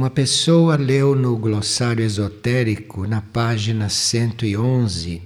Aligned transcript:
Uma 0.00 0.08
pessoa 0.08 0.76
leu 0.76 1.14
no 1.14 1.36
glossário 1.36 2.02
esotérico, 2.02 3.06
na 3.06 3.20
página 3.20 3.90
111, 3.90 5.20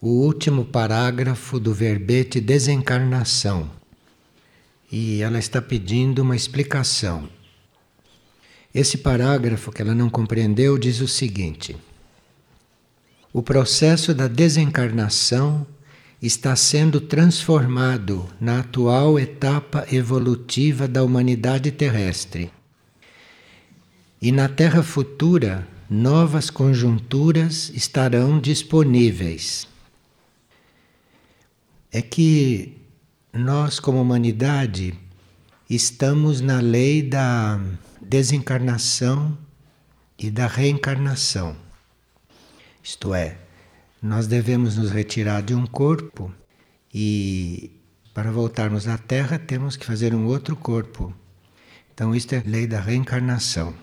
o 0.00 0.08
último 0.08 0.64
parágrafo 0.64 1.60
do 1.60 1.74
verbete 1.74 2.40
desencarnação. 2.40 3.70
E 4.90 5.20
ela 5.20 5.38
está 5.38 5.60
pedindo 5.60 6.22
uma 6.22 6.34
explicação. 6.34 7.28
Esse 8.74 8.96
parágrafo 8.96 9.70
que 9.70 9.82
ela 9.82 9.94
não 9.94 10.08
compreendeu 10.08 10.78
diz 10.78 11.02
o 11.02 11.06
seguinte: 11.06 11.76
O 13.30 13.42
processo 13.42 14.14
da 14.14 14.26
desencarnação 14.26 15.66
está 16.22 16.56
sendo 16.56 16.98
transformado 16.98 18.26
na 18.40 18.60
atual 18.60 19.18
etapa 19.18 19.86
evolutiva 19.92 20.88
da 20.88 21.04
humanidade 21.04 21.70
terrestre 21.70 22.50
e 24.22 24.30
na 24.30 24.48
Terra 24.48 24.84
futura, 24.84 25.66
novas 25.90 26.48
conjunturas 26.48 27.70
estarão 27.70 28.38
disponíveis. 28.38 29.66
É 31.90 32.00
que 32.00 32.80
nós, 33.32 33.80
como 33.80 34.00
humanidade, 34.00 34.94
estamos 35.68 36.40
na 36.40 36.60
lei 36.60 37.02
da 37.02 37.60
desencarnação 38.00 39.36
e 40.16 40.30
da 40.30 40.46
reencarnação. 40.46 41.56
Isto 42.80 43.12
é, 43.12 43.38
nós 44.00 44.28
devemos 44.28 44.76
nos 44.76 44.92
retirar 44.92 45.42
de 45.42 45.52
um 45.52 45.66
corpo 45.66 46.32
e, 46.94 47.72
para 48.14 48.30
voltarmos 48.30 48.86
à 48.86 48.96
Terra, 48.96 49.36
temos 49.36 49.76
que 49.76 49.84
fazer 49.84 50.14
um 50.14 50.26
outro 50.26 50.54
corpo. 50.54 51.12
Então, 51.92 52.14
isto 52.14 52.34
é 52.34 52.42
lei 52.46 52.68
da 52.68 52.80
reencarnação. 52.80 53.74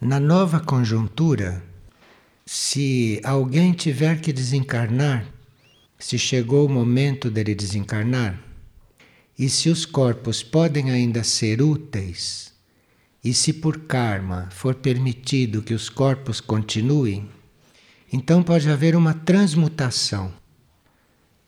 Na 0.00 0.18
nova 0.18 0.58
conjuntura, 0.58 1.62
se 2.44 3.20
alguém 3.24 3.72
tiver 3.72 4.20
que 4.20 4.32
desencarnar, 4.32 5.24
se 5.98 6.18
chegou 6.18 6.66
o 6.66 6.68
momento 6.68 7.30
dele 7.30 7.54
desencarnar, 7.54 8.38
e 9.38 9.48
se 9.48 9.68
os 9.68 9.86
corpos 9.86 10.42
podem 10.42 10.90
ainda 10.90 11.22
ser 11.22 11.62
úteis, 11.62 12.52
e 13.22 13.32
se 13.32 13.52
por 13.52 13.82
karma 13.86 14.48
for 14.50 14.74
permitido 14.74 15.62
que 15.62 15.72
os 15.72 15.88
corpos 15.88 16.40
continuem, 16.40 17.28
então 18.12 18.42
pode 18.42 18.68
haver 18.68 18.96
uma 18.96 19.14
transmutação. 19.14 20.34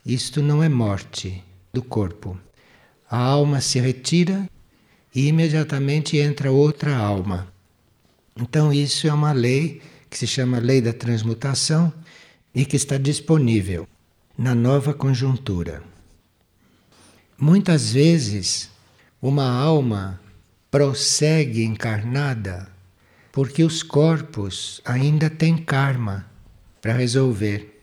Isto 0.05 0.41
não 0.41 0.63
é 0.63 0.69
morte 0.69 1.43
do 1.73 1.83
corpo. 1.83 2.39
A 3.11 3.19
alma 3.19 3.61
se 3.61 3.81
retira 3.81 4.49
e 5.15 5.27
imediatamente 5.27 6.17
entra 6.17 6.51
outra 6.51 6.97
alma. 6.97 7.56
Então, 8.37 8.73
isso 8.73 9.07
é 9.07 9.13
uma 9.13 9.33
lei 9.33 9.81
que 10.11 10.19
se 10.19 10.27
chama 10.27 10.59
Lei 10.59 10.81
da 10.81 10.93
Transmutação 10.93 11.93
e 12.55 12.65
que 12.65 12.77
está 12.77 12.99
disponível 12.99 13.89
na 14.37 14.55
nova 14.55 14.93
conjuntura. 14.93 15.83
Muitas 17.39 17.93
vezes, 17.93 18.71
uma 19.21 19.49
alma 19.49 20.21
prossegue 20.71 21.65
encarnada 21.65 22.69
porque 23.33 23.63
os 23.63 23.83
corpos 23.83 24.81
ainda 24.85 25.29
têm 25.29 25.59
karma 25.59 26.25
para 26.81 26.95
resolver. 26.95 27.83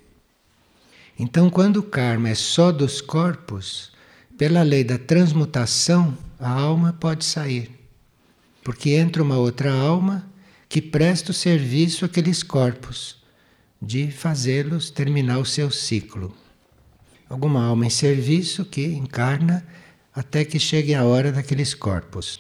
Então, 1.18 1.50
quando 1.50 1.78
o 1.78 1.84
karma 1.84 2.30
é 2.30 2.36
só 2.36 2.72
dos 2.72 3.02
corpos, 3.02 3.92
pela 4.36 4.64
lei 4.64 4.84
da 4.84 4.98
transmutação, 4.98 6.18
a 6.40 6.50
alma 6.50 6.94
pode 6.94 7.24
sair. 7.24 7.70
Porque 8.64 8.92
entra 8.92 9.22
uma 9.22 9.38
outra 9.38 9.72
alma 9.72 10.28
que 10.74 10.82
presta 10.82 11.30
o 11.30 11.36
serviço 11.36 12.04
àqueles 12.04 12.42
corpos, 12.42 13.18
de 13.80 14.10
fazê-los 14.10 14.90
terminar 14.90 15.38
o 15.38 15.46
seu 15.46 15.70
ciclo. 15.70 16.36
Alguma 17.30 17.64
alma 17.64 17.86
em 17.86 17.92
serviço 17.92 18.66
que 18.66 18.84
encarna 18.84 19.64
até 20.16 20.44
que 20.44 20.58
chegue 20.58 20.96
a 20.96 21.04
hora 21.04 21.32
daqueles 21.32 21.76
corpos. 21.76 22.40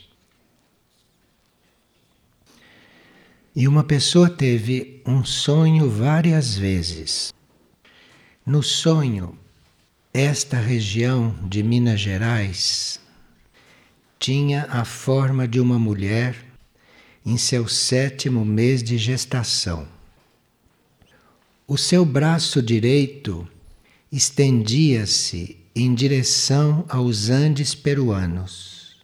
E 3.56 3.68
uma 3.68 3.84
pessoa 3.84 4.28
teve 4.31 5.03
um 5.06 5.24
sonho 5.24 5.88
várias 5.88 6.56
vezes. 6.56 7.31
No 8.44 8.63
sonho, 8.63 9.38
esta 10.12 10.58
região 10.58 11.35
de 11.47 11.62
Minas 11.62 12.00
Gerais 12.00 13.00
tinha 14.18 14.66
a 14.72 14.84
forma 14.84 15.47
de 15.47 15.59
uma 15.59 15.78
mulher 15.78 16.53
em 17.25 17.38
seu 17.38 17.67
sétimo 17.67 18.44
mês 18.44 18.84
de 18.84 18.97
gestação. 18.97 19.88
O 21.66 21.78
seu 21.78 22.06
braço 22.06 22.61
direito 22.61 23.47
estendia-se 24.11 25.57
em 25.75 25.94
direção 25.94 26.85
aos 26.88 27.29
Andes 27.29 27.73
peruanos. 27.73 29.01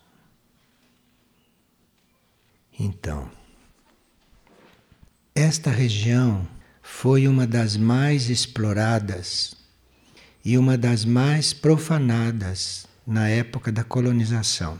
Então, 2.78 3.30
esta 5.34 5.72
região 5.72 6.47
foi 6.81 7.28
uma 7.28 7.47
das 7.47 7.78
mais 7.78 8.30
exploradas 8.30 9.56
e 10.44 10.57
uma 10.57 10.78
das 10.78 11.06
mais 11.06 11.53
profanadas 11.53 12.86
na 13.06 13.28
época 13.28 13.72
da 13.72 13.84
colonização. 13.84 14.80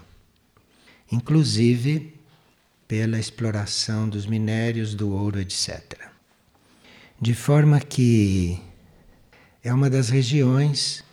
Inclusive, 1.12 2.19
pela 2.90 3.20
exploração 3.20 4.10
dos 4.10 4.26
minérios, 4.26 4.96
do 4.96 5.12
ouro, 5.12 5.40
etc. 5.40 5.96
De 7.22 7.36
forma 7.36 7.80
que 7.80 8.60
é 9.64 9.72
uma 9.72 9.92
das 9.92 10.10
regiões 10.10 11.04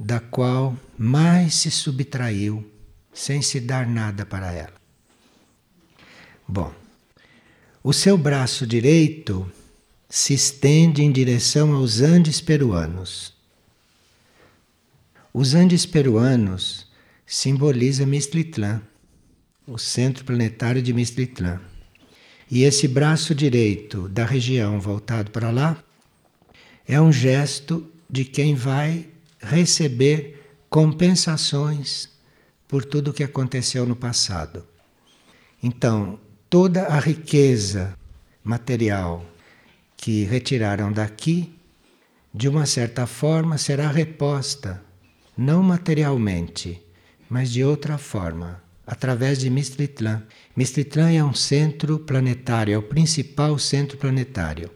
da 0.00 0.20
qual 0.20 0.74
mais 0.96 1.56
se 1.56 1.70
subtraiu 1.70 2.66
sem 3.12 3.42
se 3.42 3.60
dar 3.60 3.86
nada 3.86 4.24
para 4.24 4.50
ela. 4.50 4.72
Bom, 6.48 6.72
o 7.84 7.92
seu 7.92 8.16
braço 8.16 8.66
direito 8.66 9.52
se 10.08 10.32
estende 10.32 11.02
em 11.02 11.12
direção 11.12 11.74
aos 11.74 12.00
Andes 12.00 12.40
peruanos. 12.40 13.34
Os 15.34 15.52
Andes 15.52 15.84
peruanos 15.84 16.86
simbolizam 17.26 18.06
Mistlitlã 18.06 18.80
o 19.68 19.76
centro 19.76 20.24
planetário 20.24 20.80
de 20.80 20.94
Mistritlan. 20.94 21.60
E 22.50 22.62
esse 22.62 22.88
braço 22.88 23.34
direito 23.34 24.08
da 24.08 24.24
região 24.24 24.80
voltado 24.80 25.30
para 25.30 25.50
lá 25.50 25.76
é 26.86 26.98
um 26.98 27.12
gesto 27.12 27.86
de 28.08 28.24
quem 28.24 28.54
vai 28.54 29.06
receber 29.38 30.42
compensações 30.70 32.08
por 32.66 32.82
tudo 32.82 33.10
o 33.10 33.12
que 33.12 33.22
aconteceu 33.22 33.84
no 33.84 33.94
passado. 33.94 34.66
Então, 35.62 36.18
toda 36.48 36.86
a 36.86 36.98
riqueza 36.98 37.94
material 38.42 39.22
que 39.98 40.24
retiraram 40.24 40.90
daqui, 40.90 41.54
de 42.32 42.48
uma 42.48 42.64
certa 42.64 43.06
forma, 43.06 43.58
será 43.58 43.88
reposta, 43.88 44.82
não 45.36 45.62
materialmente, 45.62 46.80
mas 47.28 47.50
de 47.50 47.62
outra 47.62 47.98
forma 47.98 48.66
através 48.88 49.38
de 49.38 49.50
Mistritlan. 49.50 50.22
Mistritlan 50.56 51.12
é 51.12 51.22
um 51.22 51.34
centro 51.34 51.98
planetário, 51.98 52.72
é 52.72 52.78
o 52.78 52.82
principal 52.82 53.58
centro 53.58 53.98
planetário. 53.98 54.70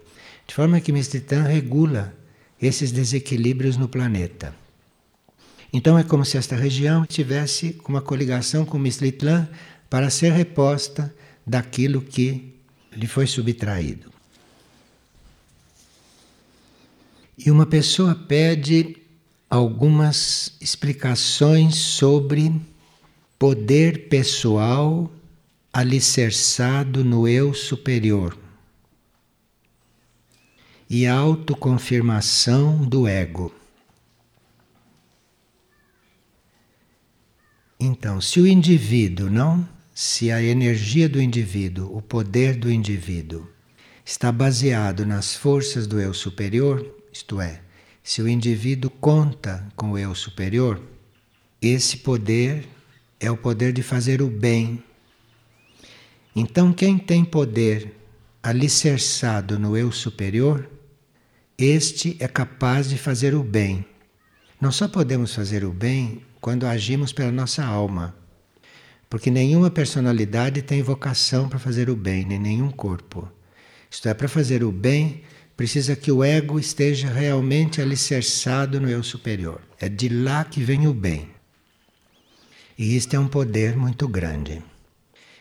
De 0.47 0.55
forma 0.55 0.83
que 0.83 0.93
Mistritlan 0.93 1.45
regula 1.45 2.15
esses 2.61 2.93
desequilíbrios 2.93 3.79
no 3.79 3.89
planeta. 3.89 4.55
Então 5.73 5.99
é 5.99 6.05
como 6.05 6.27
se 6.27 6.37
esta 6.37 6.55
região 6.55 7.07
tivesse 7.07 7.81
uma 7.89 8.03
coligação 8.03 8.67
com 8.67 8.79
Mistritlan 8.79 9.49
para 9.89 10.11
ser 10.11 10.33
reposta 10.33 11.13
daquilo 11.47 12.03
que 12.03 12.55
lhe 12.93 13.07
foi 13.07 13.27
subtraído. 13.27 14.13
E 17.39 17.51
uma 17.51 17.65
pessoa 17.65 18.15
pede 18.15 18.99
algumas 19.49 20.53
explicações 20.61 21.77
sobre 21.77 22.61
poder 23.43 24.07
pessoal 24.09 25.11
alicerçado 25.73 27.05
no 27.05 27.27
eu 27.27 27.53
superior 27.53 28.39
e 30.89 31.09
autoconfirmação 31.09 32.85
do 32.85 33.09
ego. 33.09 33.53
Então, 37.81 38.21
se 38.21 38.39
o 38.39 38.47
indivíduo 38.47 39.29
não, 39.29 39.69
se 39.93 40.31
a 40.31 40.41
energia 40.41 41.09
do 41.09 41.21
indivíduo, 41.21 41.97
o 41.97 42.01
poder 42.01 42.55
do 42.55 42.71
indivíduo, 42.71 43.51
está 44.05 44.31
baseado 44.31 45.05
nas 45.05 45.35
forças 45.35 45.89
do 45.89 46.01
eu 46.01 46.15
superior, 46.15 46.87
isto 47.13 47.41
é, 47.41 47.61
se 48.05 48.23
o 48.23 48.29
indivíduo 48.29 48.89
conta 48.89 49.67
com 49.75 49.91
o 49.91 49.99
eu 49.99 50.15
superior, 50.15 50.81
esse 51.61 51.97
poder 51.97 52.69
é 53.23 53.31
o 53.31 53.37
poder 53.37 53.73
de 53.73 53.83
fazer 53.83 54.21
o 54.21 54.29
bem. 54.29 54.83
Então, 56.35 56.73
quem 56.73 56.99
tem 56.99 57.25
poder 57.25 57.95
alicerçado 58.43 59.61
no 59.61 59.77
eu 59.77 59.93
superior, 59.93 60.69
este 61.57 62.17
é 62.19 62.27
capaz 62.27 62.89
de 62.89 62.99
fazer 62.99 63.35
o 63.35 63.45
bem. 63.45 63.87
Nós 64.61 64.75
só 64.75 64.89
podemos 64.89 65.33
fazer 65.33 65.65
o 65.65 65.73
bem 65.73 66.23
quando 66.41 66.67
agimos 66.67 67.13
pela 67.13 67.31
nossa 67.31 67.65
alma. 67.65 68.15
Porque 69.09 69.31
nenhuma 69.31 69.71
personalidade 69.71 70.61
tem 70.61 70.83
vocação 70.83 71.49
para 71.49 71.61
fazer 71.61 71.89
o 71.89 71.95
bem, 71.95 72.25
nem 72.25 72.41
nenhum 72.41 72.71
corpo. 72.71 73.31
Isto 73.89 74.09
é, 74.09 74.15
para 74.15 74.27
fazer 74.27 74.65
o 74.65 74.73
bem, 74.73 75.23
precisa 75.57 75.95
que 75.95 76.11
o 76.11 76.25
ego 76.25 76.59
esteja 76.59 77.09
realmente 77.09 77.81
alicerçado 77.81 78.81
no 78.81 78.89
eu 78.89 79.03
superior. 79.03 79.61
É 79.79 79.89
de 79.89 80.09
lá 80.09 80.45
que 80.45 80.63
vem 80.65 80.89
o 80.89 80.95
bem. 80.95 81.32
E 82.79 82.97
isto 82.97 83.15
é 83.15 83.19
um 83.19 83.29
poder 83.29 83.77
muito 83.77 84.09
grande, 84.09 84.63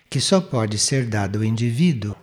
que 0.09 0.19
só 0.19 0.41
pode 0.41 0.77
ser 0.77 1.05
dado 1.05 1.39
ao 1.39 1.43
indivíduo 1.43 2.15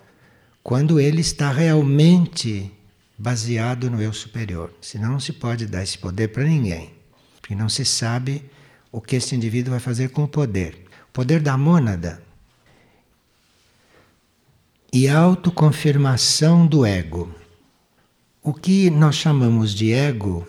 quando 0.62 1.00
ele 1.00 1.20
está 1.20 1.50
realmente 1.50 2.70
baseado 3.16 3.90
no 3.90 4.00
eu 4.02 4.12
superior. 4.12 4.72
Senão 4.81 5.12
não 5.12 5.20
se 5.20 5.32
pode 5.32 5.66
dar 5.66 5.82
esse 5.82 5.99
poder 5.99 6.28
para 6.28 6.44
ninguém, 6.44 6.93
porque 7.40 7.55
não 7.55 7.69
se 7.69 7.84
sabe 7.84 8.44
o 8.93 9.00
que 9.00 9.16
esse 9.16 9.34
indivíduo 9.34 9.70
vai 9.70 9.81
fazer 9.81 10.10
com 10.10 10.25
o 10.25 10.28
poder. 10.28 10.87
O 11.08 11.12
poder 11.12 11.40
da 11.40 11.56
mônada 11.56 12.22
e 14.93 15.08
a 15.08 15.19
autoconfirmação 15.19 16.66
do 16.66 16.84
ego. 16.84 17.32
O 18.43 18.55
que 18.55 18.88
nós 18.90 19.16
chamamos 19.16 19.75
de 19.75 19.93
ego 19.93 20.46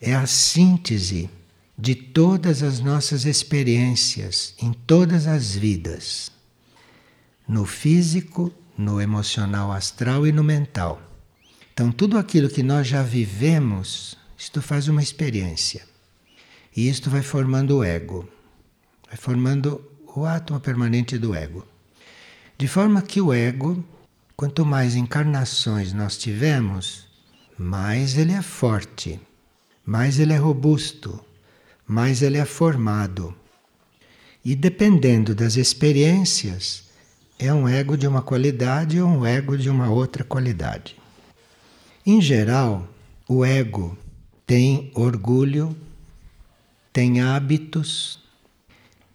é 0.00 0.14
a 0.14 0.26
síntese 0.26 1.30
de 1.78 1.94
todas 1.94 2.62
as 2.62 2.80
nossas 2.80 3.26
experiências 3.26 4.54
em 4.60 4.72
todas 4.72 5.26
as 5.26 5.54
vidas, 5.54 6.32
no 7.46 7.66
físico, 7.66 8.52
no 8.78 9.00
emocional 9.00 9.70
astral 9.70 10.26
e 10.26 10.32
no 10.32 10.42
mental. 10.42 11.00
Então, 11.72 11.92
tudo 11.92 12.16
aquilo 12.16 12.48
que 12.48 12.62
nós 12.62 12.86
já 12.86 13.02
vivemos, 13.02 14.16
isto 14.38 14.62
faz 14.62 14.88
uma 14.88 15.02
experiência. 15.02 15.86
E 16.74 16.88
isto 16.88 17.10
vai 17.10 17.22
formando 17.22 17.78
o 17.78 17.84
ego, 17.84 18.26
vai 19.06 19.16
formando 19.16 19.82
o 20.14 20.24
átomo 20.24 20.58
permanente 20.58 21.18
do 21.18 21.34
ego. 21.34 21.66
De 22.56 22.66
forma 22.66 23.02
que 23.02 23.20
o 23.20 23.34
ego, 23.34 23.84
quanto 24.34 24.64
mais 24.64 24.94
encarnações 24.94 25.92
nós 25.92 26.16
tivermos, 26.16 27.06
mais 27.58 28.16
ele 28.16 28.32
é 28.32 28.40
forte, 28.40 29.20
mais 29.84 30.18
ele 30.18 30.32
é 30.32 30.38
robusto, 30.38 31.22
mais 31.86 32.22
ele 32.22 32.38
é 32.38 32.44
formado. 32.44 33.34
E 34.44 34.54
dependendo 34.54 35.34
das 35.34 35.56
experiências, 35.56 36.84
é 37.38 37.52
um 37.52 37.68
ego 37.68 37.96
de 37.96 38.06
uma 38.06 38.22
qualidade 38.22 39.00
ou 39.00 39.08
um 39.08 39.26
ego 39.26 39.56
de 39.56 39.68
uma 39.68 39.90
outra 39.90 40.24
qualidade. 40.24 40.96
Em 42.04 42.20
geral, 42.20 42.88
o 43.28 43.44
ego 43.44 43.96
tem 44.46 44.90
orgulho, 44.94 45.76
tem 46.92 47.20
hábitos 47.20 48.20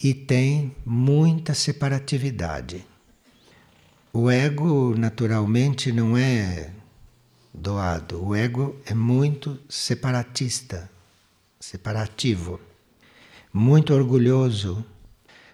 e 0.04 0.14
tem 0.14 0.76
muita 0.86 1.54
separatividade. 1.54 2.86
O 4.14 4.30
ego, 4.30 4.94
naturalmente, 4.98 5.92
não 5.92 6.18
é 6.18 6.72
doado, 7.54 8.22
o 8.24 8.36
ego 8.36 8.76
é 8.86 8.94
muito 8.94 9.58
separatista, 9.70 10.90
separativo, 11.62 12.60
muito 13.54 13.94
orgulhoso, 13.94 14.84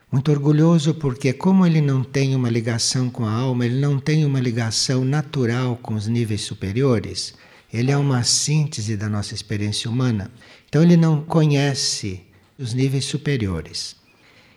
muito 0.09 0.31
orgulhoso 0.31 0.93
porque, 0.93 1.33
como 1.33 1.65
ele 1.65 1.81
não 1.81 2.01
tem 2.01 2.33
uma 2.33 2.49
ligação 2.49 3.09
com 3.09 3.25
a 3.25 3.31
alma, 3.31 3.65
ele 3.65 3.79
não 3.81 3.99
tem 3.99 4.23
uma 4.23 4.39
ligação 4.39 5.03
natural 5.03 5.75
com 5.75 5.95
os 5.95 6.07
níveis 6.07 6.41
superiores, 6.41 7.35
ele 7.71 7.91
é 7.91 7.97
uma 7.97 8.23
síntese 8.23 8.95
da 8.95 9.09
nossa 9.09 9.35
experiência 9.35 9.91
humana. 9.91 10.31
Então, 10.69 10.81
ele 10.81 10.95
não 10.95 11.21
conhece 11.21 12.21
os 12.57 12.73
níveis 12.73 13.03
superiores. 13.03 13.97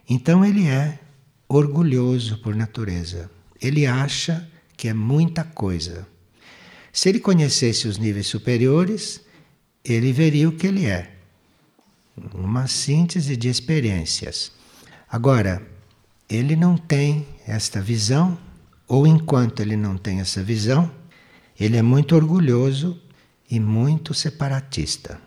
Então, 0.08 0.44
ele 0.44 0.68
é 0.68 1.00
orgulhoso 1.48 2.38
por 2.38 2.54
natureza. 2.54 3.28
Ele 3.60 3.84
acha 3.86 4.48
que 4.76 4.86
é 4.86 4.94
muita 4.94 5.42
coisa. 5.42 6.06
Se 6.92 7.08
ele 7.08 7.18
conhecesse 7.18 7.88
os 7.88 7.98
níveis 7.98 8.28
superiores, 8.28 9.20
ele 9.84 10.12
veria 10.12 10.48
o 10.48 10.52
que 10.52 10.68
ele 10.68 10.86
é 10.86 11.19
uma 12.34 12.66
síntese 12.66 13.36
de 13.36 13.48
experiências. 13.48 14.52
Agora, 15.08 15.62
ele 16.28 16.54
não 16.54 16.76
tem 16.76 17.26
esta 17.46 17.80
visão, 17.80 18.38
ou 18.86 19.06
enquanto 19.06 19.60
ele 19.60 19.76
não 19.76 19.96
tem 19.96 20.20
essa 20.20 20.42
visão, 20.42 20.90
ele 21.58 21.76
é 21.76 21.82
muito 21.82 22.14
orgulhoso 22.14 23.00
e 23.50 23.58
muito 23.58 24.14
separatista. 24.14 25.20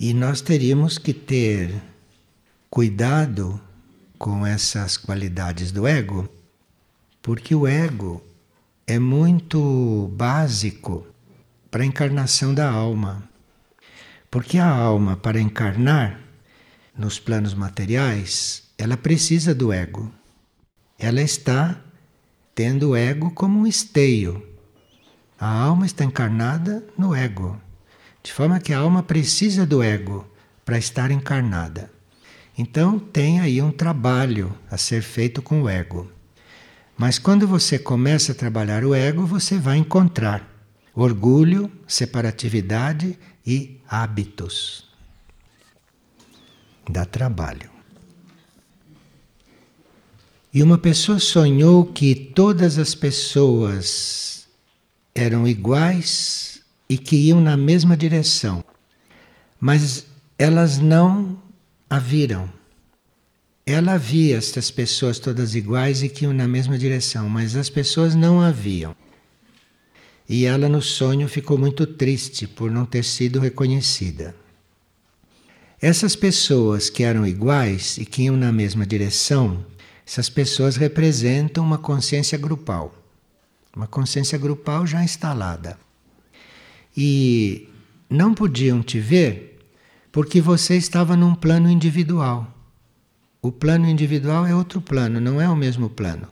E 0.00 0.12
nós 0.14 0.40
teríamos 0.40 0.98
que 0.98 1.12
ter 1.12 1.80
cuidado 2.68 3.60
com 4.18 4.46
essas 4.46 4.96
qualidades 4.96 5.70
do 5.70 5.86
ego, 5.86 6.28
porque 7.20 7.54
o 7.54 7.66
ego 7.66 8.22
é 8.86 8.98
muito 8.98 10.10
básico 10.16 11.06
para 11.70 11.82
a 11.82 11.86
encarnação 11.86 12.54
da 12.54 12.70
alma. 12.70 13.28
Porque 14.32 14.56
a 14.56 14.66
alma, 14.66 15.14
para 15.14 15.38
encarnar, 15.38 16.18
nos 16.96 17.18
planos 17.18 17.52
materiais, 17.52 18.62
ela 18.78 18.96
precisa 18.96 19.54
do 19.54 19.70
ego. 19.70 20.10
Ela 20.98 21.20
está 21.20 21.78
tendo 22.54 22.88
o 22.88 22.96
ego 22.96 23.30
como 23.32 23.60
um 23.60 23.66
esteio. 23.66 24.42
A 25.38 25.46
alma 25.46 25.84
está 25.84 26.02
encarnada 26.02 26.82
no 26.96 27.14
ego, 27.14 27.60
de 28.22 28.32
forma 28.32 28.58
que 28.58 28.72
a 28.72 28.78
alma 28.78 29.02
precisa 29.02 29.66
do 29.66 29.82
ego 29.82 30.26
para 30.64 30.78
estar 30.78 31.10
encarnada. 31.10 31.90
Então 32.56 32.98
tem 32.98 33.38
aí 33.38 33.60
um 33.60 33.70
trabalho 33.70 34.58
a 34.70 34.78
ser 34.78 35.02
feito 35.02 35.42
com 35.42 35.60
o 35.60 35.68
ego. 35.68 36.10
Mas 36.96 37.18
quando 37.18 37.46
você 37.46 37.78
começa 37.78 38.32
a 38.32 38.34
trabalhar 38.34 38.82
o 38.82 38.94
ego, 38.94 39.26
você 39.26 39.58
vai 39.58 39.76
encontrar 39.76 40.50
orgulho, 40.94 41.70
separatividade 41.86 43.18
e 43.46 43.80
hábitos 43.88 44.88
dá 46.88 47.04
trabalho. 47.04 47.70
E 50.52 50.62
uma 50.62 50.76
pessoa 50.76 51.18
sonhou 51.18 51.86
que 51.86 52.14
todas 52.14 52.78
as 52.78 52.94
pessoas 52.94 54.46
eram 55.14 55.48
iguais 55.48 56.60
e 56.88 56.98
que 56.98 57.16
iam 57.16 57.40
na 57.40 57.56
mesma 57.56 57.96
direção, 57.96 58.62
mas 59.58 60.06
elas 60.38 60.78
não 60.78 61.40
a 61.88 61.98
viram. 61.98 62.50
Ela 63.64 63.96
via 63.96 64.36
estas 64.36 64.70
pessoas 64.70 65.18
todas 65.18 65.54
iguais 65.54 66.02
e 66.02 66.08
que 66.08 66.24
iam 66.24 66.34
na 66.34 66.48
mesma 66.48 66.76
direção, 66.76 67.28
mas 67.28 67.56
as 67.56 67.70
pessoas 67.70 68.14
não 68.14 68.40
a 68.40 68.50
viam. 68.50 68.94
E 70.28 70.44
ela 70.46 70.68
no 70.68 70.80
sonho 70.80 71.28
ficou 71.28 71.58
muito 71.58 71.86
triste 71.86 72.46
por 72.46 72.70
não 72.70 72.84
ter 72.84 73.04
sido 73.04 73.40
reconhecida. 73.40 74.34
Essas 75.80 76.14
pessoas 76.14 76.88
que 76.88 77.02
eram 77.02 77.26
iguais 77.26 77.98
e 77.98 78.06
que 78.06 78.22
iam 78.22 78.36
na 78.36 78.52
mesma 78.52 78.86
direção, 78.86 79.64
essas 80.06 80.30
pessoas 80.30 80.76
representam 80.76 81.64
uma 81.64 81.78
consciência 81.78 82.38
grupal. 82.38 82.94
Uma 83.74 83.86
consciência 83.86 84.38
grupal 84.38 84.86
já 84.86 85.02
instalada. 85.02 85.78
E 86.96 87.68
não 88.08 88.34
podiam 88.34 88.82
te 88.82 89.00
ver 89.00 89.58
porque 90.12 90.40
você 90.40 90.76
estava 90.76 91.16
num 91.16 91.34
plano 91.34 91.68
individual. 91.68 92.46
O 93.40 93.50
plano 93.50 93.88
individual 93.88 94.46
é 94.46 94.54
outro 94.54 94.80
plano, 94.80 95.18
não 95.18 95.40
é 95.40 95.48
o 95.48 95.56
mesmo 95.56 95.90
plano. 95.90 96.28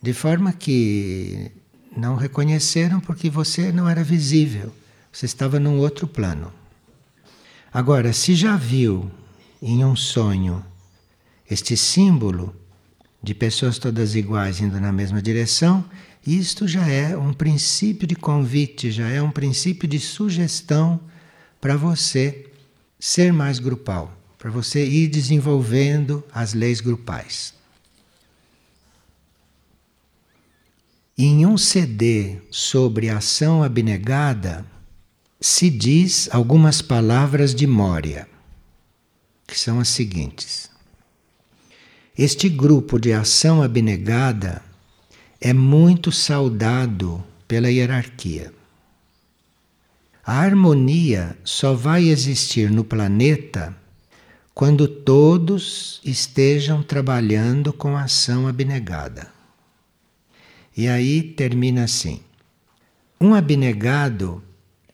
De 0.00 0.12
forma 0.12 0.52
que 0.52 1.50
não 1.96 2.16
reconheceram 2.16 3.00
porque 3.00 3.30
você 3.30 3.72
não 3.72 3.88
era 3.88 4.02
visível, 4.02 4.72
você 5.12 5.26
estava 5.26 5.60
num 5.60 5.78
outro 5.78 6.06
plano. 6.06 6.52
Agora, 7.72 8.12
se 8.12 8.34
já 8.34 8.56
viu 8.56 9.10
em 9.60 9.84
um 9.84 9.96
sonho 9.96 10.64
este 11.50 11.76
símbolo 11.76 12.54
de 13.22 13.34
pessoas 13.34 13.78
todas 13.78 14.14
iguais 14.14 14.60
indo 14.60 14.80
na 14.80 14.92
mesma 14.92 15.20
direção, 15.22 15.84
isto 16.26 16.66
já 16.66 16.86
é 16.88 17.16
um 17.16 17.32
princípio 17.32 18.06
de 18.06 18.14
convite, 18.14 18.90
já 18.90 19.08
é 19.08 19.20
um 19.20 19.30
princípio 19.30 19.88
de 19.88 19.98
sugestão 19.98 21.00
para 21.60 21.76
você 21.76 22.46
ser 22.98 23.32
mais 23.32 23.58
grupal, 23.58 24.16
para 24.38 24.50
você 24.50 24.86
ir 24.86 25.08
desenvolvendo 25.08 26.24
as 26.32 26.54
leis 26.54 26.80
grupais. 26.80 27.54
Em 31.16 31.46
um 31.46 31.56
CD 31.56 32.38
sobre 32.50 33.08
ação 33.08 33.62
abnegada, 33.62 34.66
se 35.40 35.70
diz 35.70 36.28
algumas 36.32 36.82
palavras 36.82 37.54
de 37.54 37.68
Mória, 37.68 38.28
que 39.46 39.56
são 39.56 39.78
as 39.78 39.90
seguintes: 39.90 40.68
Este 42.18 42.48
grupo 42.48 42.98
de 42.98 43.12
ação 43.12 43.62
abnegada 43.62 44.60
é 45.40 45.52
muito 45.52 46.10
saudado 46.10 47.22
pela 47.46 47.70
hierarquia. 47.70 48.52
A 50.26 50.40
harmonia 50.40 51.38
só 51.44 51.74
vai 51.74 52.08
existir 52.08 52.72
no 52.72 52.82
planeta 52.82 53.72
quando 54.52 54.88
todos 54.88 56.00
estejam 56.04 56.82
trabalhando 56.82 57.72
com 57.72 57.96
ação 57.96 58.48
abnegada. 58.48 59.33
E 60.76 60.88
aí 60.88 61.22
termina 61.22 61.84
assim: 61.84 62.20
um 63.20 63.32
abnegado 63.32 64.42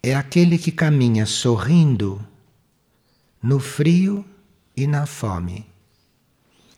é 0.03 0.15
aquele 0.15 0.59
que 0.59 0.71
caminha 0.71 1.25
sorrindo 1.25 2.25
no 3.43 3.59
frio 3.59 4.25
e 4.77 4.87
na 4.87 5.07
fome. 5.07 5.67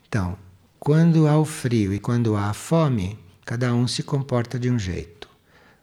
Então, 0.07 0.37
quando 0.79 1.27
há 1.27 1.37
o 1.37 1.45
frio 1.45 1.93
e 1.93 1.99
quando 1.99 2.35
há 2.35 2.49
a 2.49 2.53
fome, 2.53 3.19
cada 3.45 3.73
um 3.73 3.87
se 3.87 4.03
comporta 4.03 4.57
de 4.57 4.69
um 4.69 4.79
jeito. 4.79 5.29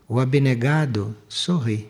O 0.08 0.18
abnegado 0.18 1.14
sorri. 1.28 1.88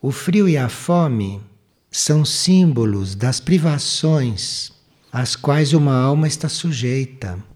O 0.00 0.12
frio 0.12 0.48
e 0.48 0.56
a 0.56 0.68
fome 0.68 1.42
são 1.90 2.24
símbolos 2.24 3.14
das 3.14 3.40
privações 3.40 4.72
às 5.12 5.34
quais 5.34 5.72
uma 5.72 5.94
alma 5.94 6.28
está 6.28 6.48
sujeita 6.48 7.49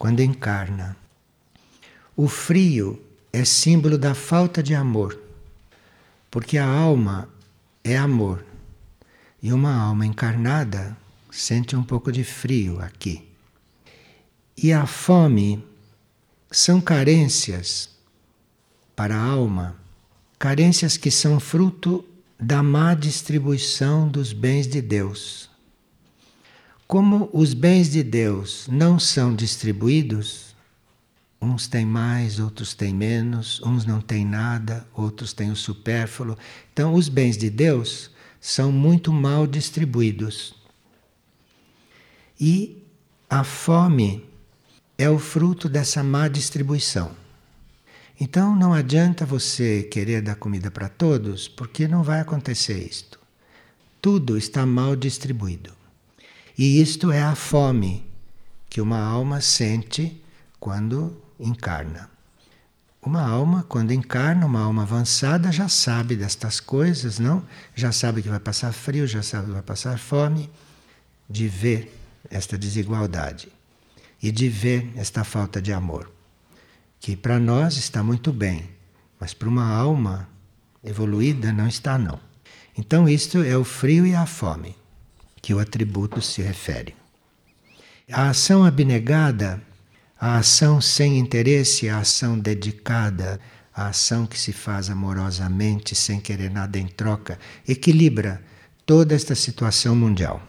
quando 0.00 0.20
encarna. 0.20 0.96
O 2.16 2.26
frio 2.26 2.98
é 3.30 3.44
símbolo 3.44 3.98
da 3.98 4.14
falta 4.14 4.62
de 4.62 4.74
amor, 4.74 5.20
porque 6.30 6.56
a 6.56 6.66
alma 6.66 7.28
é 7.84 7.98
amor 7.98 8.42
e 9.42 9.52
uma 9.52 9.74
alma 9.74 10.06
encarnada 10.06 10.96
sente 11.30 11.76
um 11.76 11.82
pouco 11.82 12.10
de 12.10 12.24
frio 12.24 12.80
aqui. 12.80 13.28
E 14.56 14.72
a 14.72 14.86
fome 14.86 15.62
são 16.50 16.80
carências 16.80 17.90
para 18.96 19.14
a 19.14 19.22
alma, 19.22 19.76
carências 20.38 20.96
que 20.96 21.10
são 21.10 21.38
fruto 21.38 22.02
da 22.38 22.62
má 22.62 22.94
distribuição 22.94 24.08
dos 24.08 24.32
bens 24.32 24.66
de 24.66 24.80
Deus. 24.80 25.49
Como 26.90 27.30
os 27.32 27.54
bens 27.54 27.88
de 27.88 28.02
Deus 28.02 28.66
não 28.66 28.98
são 28.98 29.32
distribuídos, 29.32 30.56
uns 31.40 31.68
têm 31.68 31.86
mais, 31.86 32.40
outros 32.40 32.74
têm 32.74 32.92
menos, 32.92 33.62
uns 33.62 33.86
não 33.86 34.00
têm 34.00 34.26
nada, 34.26 34.84
outros 34.92 35.32
têm 35.32 35.52
o 35.52 35.56
supérfluo. 35.56 36.36
Então, 36.72 36.92
os 36.92 37.08
bens 37.08 37.36
de 37.36 37.48
Deus 37.48 38.10
são 38.40 38.72
muito 38.72 39.12
mal 39.12 39.46
distribuídos. 39.46 40.52
E 42.40 42.82
a 43.30 43.44
fome 43.44 44.28
é 44.98 45.08
o 45.08 45.20
fruto 45.20 45.68
dessa 45.68 46.02
má 46.02 46.26
distribuição. 46.26 47.12
Então 48.20 48.56
não 48.56 48.74
adianta 48.74 49.24
você 49.24 49.84
querer 49.84 50.22
dar 50.22 50.34
comida 50.34 50.72
para 50.72 50.88
todos, 50.88 51.46
porque 51.46 51.86
não 51.86 52.02
vai 52.02 52.18
acontecer 52.18 52.84
isto. 52.84 53.20
Tudo 54.02 54.36
está 54.36 54.66
mal 54.66 54.96
distribuído. 54.96 55.78
E 56.60 56.78
isto 56.78 57.10
é 57.10 57.22
a 57.22 57.34
fome 57.34 58.04
que 58.68 58.82
uma 58.82 59.00
alma 59.00 59.40
sente 59.40 60.22
quando 60.58 61.16
encarna. 61.38 62.10
Uma 63.00 63.22
alma, 63.22 63.64
quando 63.66 63.92
encarna, 63.92 64.44
uma 64.44 64.60
alma 64.60 64.82
avançada, 64.82 65.50
já 65.50 65.70
sabe 65.70 66.16
destas 66.16 66.60
coisas, 66.60 67.18
não? 67.18 67.42
Já 67.74 67.92
sabe 67.92 68.20
que 68.20 68.28
vai 68.28 68.38
passar 68.38 68.74
frio, 68.74 69.06
já 69.06 69.22
sabe 69.22 69.46
que 69.46 69.52
vai 69.52 69.62
passar 69.62 69.98
fome, 69.98 70.50
de 71.30 71.48
ver 71.48 71.98
esta 72.30 72.58
desigualdade 72.58 73.48
e 74.22 74.30
de 74.30 74.46
ver 74.50 74.92
esta 74.96 75.24
falta 75.24 75.62
de 75.62 75.72
amor 75.72 76.12
que 77.00 77.16
para 77.16 77.40
nós 77.40 77.78
está 77.78 78.02
muito 78.02 78.34
bem, 78.34 78.68
mas 79.18 79.32
para 79.32 79.48
uma 79.48 79.66
alma 79.66 80.28
evoluída 80.84 81.54
não 81.54 81.66
está 81.66 81.96
não. 81.96 82.20
Então 82.76 83.08
isto 83.08 83.42
é 83.42 83.56
o 83.56 83.64
frio 83.64 84.06
e 84.06 84.14
a 84.14 84.26
fome 84.26 84.76
que 85.40 85.54
o 85.54 85.58
atributo 85.58 86.20
se 86.20 86.42
refere. 86.42 86.94
A 88.12 88.30
ação 88.30 88.64
abnegada, 88.64 89.62
a 90.18 90.36
ação 90.38 90.80
sem 90.80 91.18
interesse, 91.18 91.88
a 91.88 91.98
ação 91.98 92.38
dedicada, 92.38 93.40
a 93.74 93.88
ação 93.88 94.26
que 94.26 94.38
se 94.38 94.52
faz 94.52 94.90
amorosamente, 94.90 95.94
sem 95.94 96.20
querer 96.20 96.50
nada 96.50 96.78
em 96.78 96.86
troca, 96.86 97.38
equilibra 97.66 98.42
toda 98.84 99.14
esta 99.14 99.34
situação 99.34 99.94
mundial. 99.94 100.42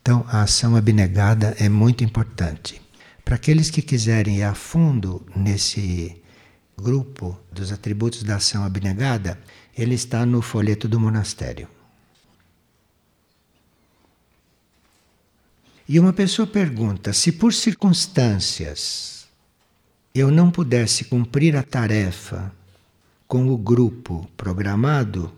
Então, 0.00 0.24
a 0.28 0.42
ação 0.42 0.74
abnegada 0.74 1.54
é 1.60 1.68
muito 1.68 2.02
importante. 2.02 2.80
Para 3.24 3.36
aqueles 3.36 3.70
que 3.70 3.82
quiserem 3.82 4.38
ir 4.38 4.42
a 4.42 4.54
fundo 4.54 5.24
nesse 5.36 6.20
grupo 6.76 7.38
dos 7.52 7.70
atributos 7.70 8.24
da 8.24 8.36
ação 8.36 8.64
abnegada, 8.64 9.38
ele 9.76 9.94
está 9.94 10.26
no 10.26 10.42
folheto 10.42 10.88
do 10.88 10.98
monastério. 10.98 11.68
E 15.92 16.00
uma 16.00 16.14
pessoa 16.14 16.46
pergunta: 16.46 17.12
se 17.12 17.30
por 17.30 17.52
circunstâncias 17.52 19.28
eu 20.14 20.30
não 20.30 20.50
pudesse 20.50 21.04
cumprir 21.04 21.54
a 21.54 21.62
tarefa 21.62 22.50
com 23.28 23.50
o 23.50 23.58
grupo 23.58 24.26
programado, 24.34 25.30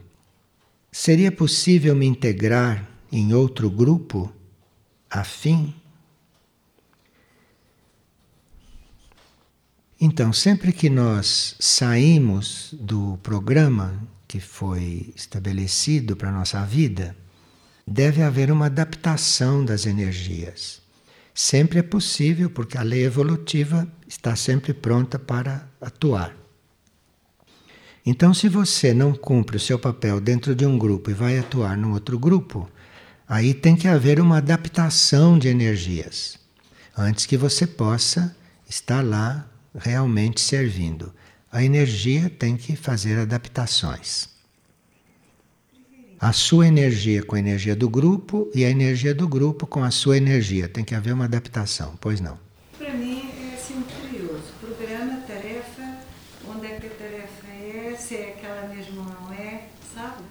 seria 0.92 1.32
possível 1.32 1.96
me 1.96 2.06
integrar 2.06 2.88
em 3.10 3.34
outro 3.34 3.68
grupo 3.68 4.32
afim? 5.10 5.74
Então, 10.00 10.32
sempre 10.32 10.72
que 10.72 10.88
nós 10.88 11.56
saímos 11.58 12.72
do 12.78 13.18
programa 13.24 14.00
que 14.28 14.38
foi 14.38 15.12
estabelecido 15.16 16.14
para 16.14 16.28
a 16.28 16.32
nossa 16.32 16.64
vida, 16.64 17.16
deve 17.86 18.22
haver 18.22 18.50
uma 18.50 18.66
adaptação 18.66 19.64
das 19.64 19.86
energias. 19.86 20.80
Sempre 21.34 21.80
é 21.80 21.82
possível, 21.82 22.48
porque 22.48 22.78
a 22.78 22.82
lei 22.82 23.04
evolutiva 23.04 23.86
está 24.06 24.36
sempre 24.36 24.72
pronta 24.72 25.18
para 25.18 25.68
atuar. 25.80 26.34
Então, 28.06 28.32
se 28.32 28.48
você 28.48 28.92
não 28.92 29.12
cumpre 29.12 29.56
o 29.56 29.60
seu 29.60 29.78
papel 29.78 30.20
dentro 30.20 30.54
de 30.54 30.66
um 30.66 30.78
grupo 30.78 31.10
e 31.10 31.14
vai 31.14 31.38
atuar 31.38 31.76
num 31.76 31.92
outro 31.92 32.18
grupo, 32.18 32.70
aí 33.26 33.54
tem 33.54 33.74
que 33.74 33.88
haver 33.88 34.20
uma 34.20 34.36
adaptação 34.38 35.38
de 35.38 35.48
energias 35.48 36.38
antes 36.96 37.26
que 37.26 37.36
você 37.36 37.66
possa 37.66 38.36
estar 38.68 39.02
lá 39.02 39.48
realmente 39.74 40.40
servindo. 40.40 41.12
A 41.50 41.64
energia 41.64 42.30
tem 42.30 42.56
que 42.56 42.76
fazer 42.76 43.18
adaptações. 43.18 44.33
A 46.18 46.32
sua 46.32 46.66
energia 46.66 47.22
com 47.22 47.36
a 47.36 47.38
energia 47.38 47.76
do 47.76 47.88
grupo 47.88 48.50
e 48.54 48.64
a 48.64 48.70
energia 48.70 49.14
do 49.14 49.28
grupo 49.28 49.66
com 49.66 49.82
a 49.82 49.90
sua 49.90 50.16
energia. 50.16 50.68
Tem 50.68 50.84
que 50.84 50.94
haver 50.94 51.12
uma 51.12 51.24
adaptação, 51.24 51.94
pois 52.00 52.20
não? 52.20 52.38
Para 52.78 52.92
mim 52.94 53.30
é 53.40 53.54
assim 53.54 53.82
curioso. 53.82 54.44
Programa, 54.60 55.20
tarefa, 55.26 55.98
onde 56.48 56.66
é 56.66 56.78
que 56.80 56.86
a 56.86 56.90
tarefa 56.90 57.46
é, 57.48 57.96
se 57.96 58.16
é 58.16 58.34
aquela 58.36 58.68
mesma 58.74 59.02
ou 59.02 59.28
não 59.28 59.32
é, 59.34 59.68
sabe? 59.94 60.22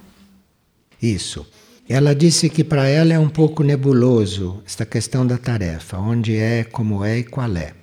Isso. 1.02 1.46
Ela 1.88 2.16
disse 2.16 2.50
que 2.50 2.64
para 2.64 2.88
ela 2.88 3.14
é 3.14 3.20
um 3.20 3.30
pouco 3.30 3.62
nebuloso 3.62 4.64
esta 4.66 4.86
questão 4.86 5.28
da 5.28 5.38
tarefa, 5.38 5.98
onde 5.98 6.38
é, 6.38 6.64
como 6.64 7.04
é 7.04 7.20
e 7.20 7.24
qual 7.24 7.56
é. 7.58 7.74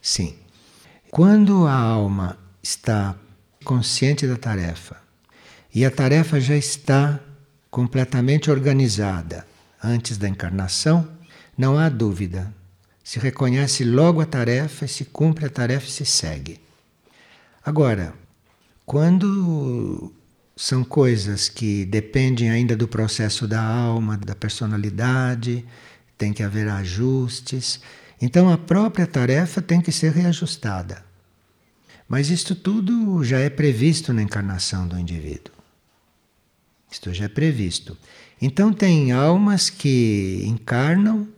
Sim. 0.00 0.34
Quando 1.10 1.66
a 1.66 1.72
alma 1.72 2.38
está 2.62 3.16
consciente 3.64 4.26
da 4.26 4.36
tarefa 4.36 4.96
e 5.74 5.84
a 5.84 5.90
tarefa 5.90 6.38
já 6.38 6.56
está 6.56 7.18
completamente 7.76 8.50
organizada 8.50 9.46
antes 9.84 10.16
da 10.16 10.26
encarnação, 10.26 11.06
não 11.58 11.76
há 11.78 11.90
dúvida. 11.90 12.50
Se 13.04 13.18
reconhece 13.18 13.84
logo 13.84 14.22
a 14.22 14.24
tarefa, 14.24 14.86
se 14.86 15.04
cumpre 15.04 15.44
a 15.44 15.50
tarefa 15.50 15.86
e 15.86 15.90
se 15.90 16.06
segue. 16.06 16.58
Agora, 17.62 18.14
quando 18.86 20.10
são 20.56 20.82
coisas 20.82 21.50
que 21.50 21.84
dependem 21.84 22.48
ainda 22.48 22.74
do 22.74 22.88
processo 22.88 23.46
da 23.46 23.62
alma, 23.62 24.16
da 24.16 24.34
personalidade, 24.34 25.62
tem 26.16 26.32
que 26.32 26.42
haver 26.42 26.70
ajustes. 26.70 27.78
Então 28.22 28.50
a 28.50 28.56
própria 28.56 29.06
tarefa 29.06 29.60
tem 29.60 29.82
que 29.82 29.92
ser 29.92 30.12
reajustada. 30.12 31.04
Mas 32.08 32.30
isto 32.30 32.54
tudo 32.54 33.22
já 33.22 33.38
é 33.38 33.50
previsto 33.50 34.14
na 34.14 34.22
encarnação 34.22 34.88
do 34.88 34.98
indivíduo. 34.98 35.55
Isto 36.90 37.12
já 37.12 37.24
é 37.24 37.28
previsto. 37.28 37.96
Então, 38.40 38.72
tem 38.72 39.12
almas 39.12 39.70
que 39.70 40.42
encarnam 40.44 41.28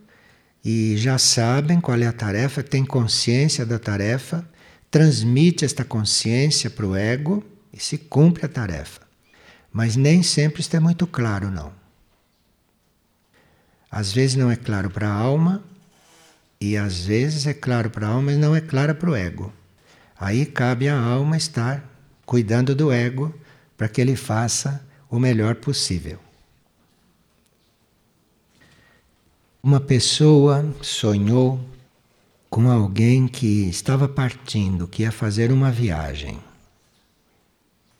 e 0.64 0.97
já 0.97 1.19
sabem 1.19 1.81
qual 1.81 1.99
é 1.99 2.07
a 2.07 2.12
tarefa, 2.12 2.62
têm 2.62 2.85
consciência 2.85 3.64
da 3.64 3.78
tarefa, 3.78 4.49
transmite 4.90 5.64
esta 5.64 5.85
consciência 5.85 6.69
para 6.69 6.87
o 6.87 6.97
ego 6.97 7.45
e 7.73 7.81
se 7.81 7.97
cumpre 7.97 8.45
a 8.47 8.49
tarefa. 8.49 9.00
Mas 9.73 9.97
nem 9.97 10.23
sempre 10.23 10.61
isto 10.61 10.76
é 10.76 10.81
muito 10.81 11.07
claro, 11.07 11.50
não. 11.50 11.73
Às 13.90 14.12
vezes 14.12 14.37
não 14.37 14.50
é 14.50 14.57
claro 14.57 14.90
para 14.90 15.09
a 15.09 15.12
alma, 15.12 15.64
e 16.61 16.76
às 16.76 17.05
vezes 17.05 17.47
é 17.47 17.55
claro 17.55 17.88
para 17.88 18.07
a 18.07 18.11
alma, 18.11 18.23
mas 18.23 18.38
não 18.38 18.55
é 18.55 18.61
claro 18.61 18.95
para 18.95 19.11
o 19.11 19.14
ego. 19.14 19.52
Aí 20.19 20.45
cabe 20.45 20.88
à 20.88 20.99
alma 20.99 21.37
estar 21.37 21.85
cuidando 22.26 22.75
do 22.75 22.90
ego 22.90 23.33
para 23.76 23.88
que 23.88 24.00
ele 24.00 24.17
faça 24.17 24.85
o 25.11 25.19
melhor 25.19 25.57
possível. 25.57 26.19
Uma 29.62 29.81
pessoa 29.81 30.75
sonhou 30.83 31.61
com 32.49 32.71
alguém 32.71 33.27
que 33.27 33.69
estava 33.69 34.09
partindo, 34.09 34.87
que 34.87 35.03
ia 35.03 35.12
fazer 35.12 35.53
uma 35.53 35.71
viagem. 35.71 36.38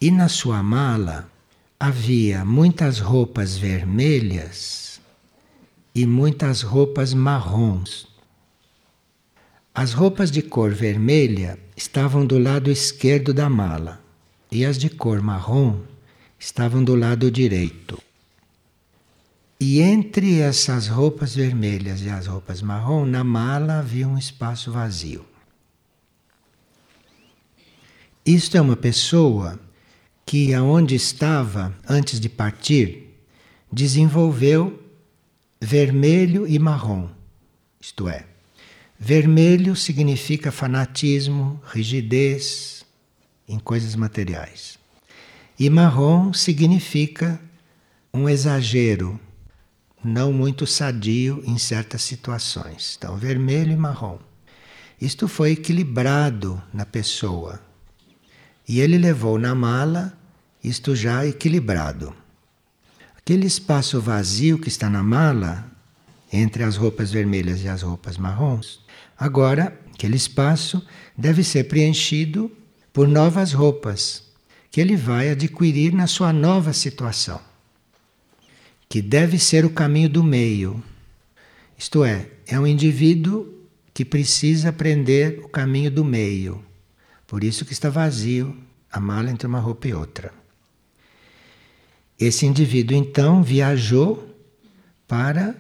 E 0.01 0.11
na 0.11 0.29
sua 0.29 0.63
mala 0.63 1.31
havia 1.79 2.45
muitas 2.45 2.99
roupas 2.99 3.57
vermelhas 3.57 5.01
e 5.95 6.07
muitas 6.07 6.63
roupas 6.63 7.13
marrons. 7.13 8.07
As 9.75 9.93
roupas 9.93 10.31
de 10.31 10.43
cor 10.43 10.73
vermelha 10.73 11.59
estavam 11.77 12.27
do 12.27 12.39
lado 12.39 12.71
esquerdo 12.71 13.35
da 13.35 13.49
mala 13.49 14.01
e 14.51 14.65
as 14.65 14.79
de 14.79 14.89
cor 14.89 15.21
marrom 15.21 15.81
estavam 16.39 16.83
do 16.83 16.95
lado 16.95 17.31
direito. 17.31 18.01
E 19.61 19.81
entre 19.81 20.39
essas 20.39 20.87
roupas 20.87 21.35
vermelhas 21.35 22.01
e 22.03 22.09
as 22.09 22.27
roupas 22.27 22.63
marrom, 22.63 23.05
na 23.05 23.25
mala 23.25 23.81
havia 23.81 24.07
um 24.07 24.17
espaço 24.17 24.71
vazio. 24.71 25.25
Isto 28.25 28.57
é 28.57 28.61
uma 28.61 28.77
pessoa 28.77 29.59
que, 30.25 30.55
aonde 30.55 30.95
estava 30.95 31.75
antes 31.89 32.21
de 32.21 32.29
partir, 32.29 33.15
desenvolveu 33.73 34.81
vermelho 35.61 36.47
e 36.47 36.59
marrom. 36.59 37.09
Isto 37.81 38.09
é, 38.09 38.27
vermelho 38.99 39.75
significa 39.75 40.53
fanatismo, 40.53 41.61
rigidez 41.65 42.85
em 43.49 43.59
coisas 43.59 43.97
materiais. 43.97 44.78
E 45.59 45.69
marrom 45.69 46.33
significa 46.33 47.41
um 48.15 48.29
exagero 48.29 49.19
não 50.05 50.33
muito 50.33 50.65
sadio 50.69 51.43
em 51.45 51.59
certas 51.59 52.03
situações. 52.03 52.95
Então, 52.97 53.17
vermelho 53.17 53.73
e 53.73 53.77
marrom. 53.77 54.21
Isto 55.01 55.27
foi 55.27 55.53
equilibrado 55.53 56.63
na 56.73 56.87
pessoa. 56.87 57.61
E 58.69 58.79
ele 58.79 58.99
levou 58.99 59.37
na 59.37 59.53
mala 59.53 60.17
isto 60.63 60.95
já 60.95 61.27
equilibrado. 61.27 62.15
Aquele 63.17 63.47
espaço 63.47 64.01
vazio 64.01 64.61
que 64.61 64.69
está 64.69 64.89
na 64.89 65.03
mala, 65.03 65.69
entre 66.33 66.63
as 66.63 66.77
roupas 66.77 67.11
vermelhas 67.11 67.63
e 67.63 67.69
as 67.69 67.83
roupas 67.83 68.17
marrons, 68.17 68.81
agora 69.19 69.77
aquele 69.93 70.17
espaço 70.17 70.87
deve 71.17 71.43
ser 71.43 71.65
preenchido 71.65 72.49
por 72.93 73.09
novas 73.09 73.53
roupas 73.53 74.28
que 74.79 74.83
ele 74.83 74.97
vai 74.97 75.29
adquirir 75.29 75.93
na 75.93 76.07
sua 76.07 76.33
nova 76.33 76.73
situação 76.73 77.41
que 78.89 79.03
deve 79.03 79.37
ser 79.37 79.65
o 79.65 79.71
caminho 79.71 80.09
do 80.09 80.23
meio. 80.23 80.81
Isto 81.77 82.05
é, 82.05 82.29
é 82.47 82.61
um 82.61 82.65
indivíduo 82.65 83.53
que 83.93 84.05
precisa 84.05 84.69
aprender 84.69 85.41
o 85.43 85.49
caminho 85.49 85.91
do 85.91 86.05
meio. 86.05 86.65
Por 87.27 87.43
isso 87.43 87.65
que 87.65 87.73
está 87.73 87.91
vazio 87.91 88.57
a 88.89 89.01
mala 89.01 89.33
entre 89.33 89.49
uma 89.49 89.59
roupa 89.59 89.89
e 89.89 89.95
outra. 89.95 90.33
Esse 92.17 92.47
indivíduo 92.47 92.97
então 92.97 93.43
viajou 93.43 94.33
para 95.09 95.57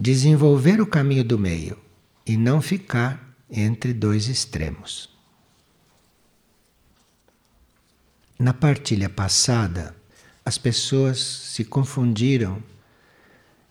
desenvolver 0.00 0.80
o 0.80 0.86
caminho 0.86 1.22
do 1.22 1.38
meio 1.38 1.76
e 2.24 2.34
não 2.34 2.62
ficar 2.62 3.36
entre 3.50 3.92
dois 3.92 4.26
extremos. 4.26 5.13
Na 8.38 8.52
partilha 8.52 9.08
passada, 9.08 9.94
as 10.44 10.58
pessoas 10.58 11.18
se 11.20 11.64
confundiram 11.64 12.62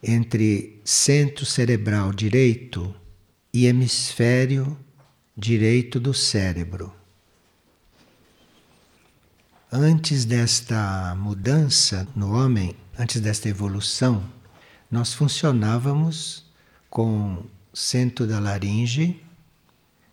entre 0.01 0.81
centro 0.83 1.45
cerebral 1.45 2.11
direito 2.11 2.93
e 3.53 3.65
hemisfério 3.65 4.77
direito 5.35 5.99
do 5.99 6.13
cérebro. 6.13 6.93
Antes 9.71 10.23
desta 10.23 11.15
mudança 11.15 12.07
no 12.15 12.33
homem, 12.33 12.75
antes 12.97 13.19
desta 13.19 13.49
evolução, 13.49 14.23
nós 14.89 15.13
funcionávamos 15.13 16.45
com 16.89 17.43
centro 17.73 18.27
da 18.27 18.39
laringe, 18.39 19.19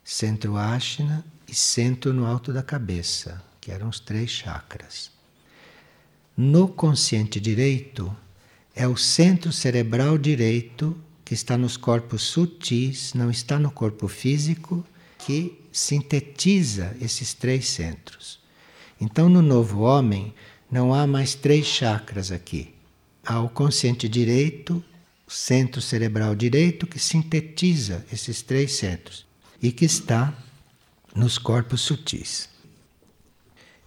centro 0.03 0.57
áshna 0.57 1.25
e 1.47 1.55
centro 1.55 2.13
no 2.13 2.25
alto 2.25 2.53
da 2.53 2.63
cabeça, 2.63 3.43
que 3.61 3.70
eram 3.70 3.88
os 3.88 4.01
três 4.01 4.31
chakras. 4.31 5.11
No 6.37 6.68
consciente 6.68 7.38
direito 7.38 8.14
é 8.75 8.88
o 8.88 8.96
centro 8.96 9.53
cerebral 9.53 10.16
direito 10.16 10.96
que 11.25 11.35
está 11.35 11.57
nos 11.59 11.77
corpos 11.77 12.23
sutis, 12.23 13.14
não 13.14 13.31
está 13.31 13.59
no 13.59 13.70
corpo 13.70 14.09
físico, 14.09 14.85
que 15.18 15.61
sintetiza 15.70 16.96
esses 17.01 17.35
três 17.35 17.68
centros. 17.68 18.40
Então, 19.01 19.29
no 19.29 19.42
novo 19.42 19.83
homem, 19.83 20.35
não 20.70 20.94
há 20.94 21.07
mais 21.07 21.35
três 21.35 21.66
chakras 21.66 22.33
aqui. 22.33 22.75
Há 23.25 23.40
o 23.40 23.49
consciente 23.49 24.09
direito, 24.09 24.83
o 25.27 25.31
centro 25.31 25.81
cerebral 25.81 26.35
direito, 26.35 26.87
que 26.87 26.99
sintetiza 26.99 28.05
esses 28.12 28.42
três 28.42 28.73
centros 28.73 29.27
e 29.62 29.70
que 29.70 29.85
está 29.85 30.35
nos 31.14 31.38
corpos 31.38 31.83
sutis. 31.83 32.49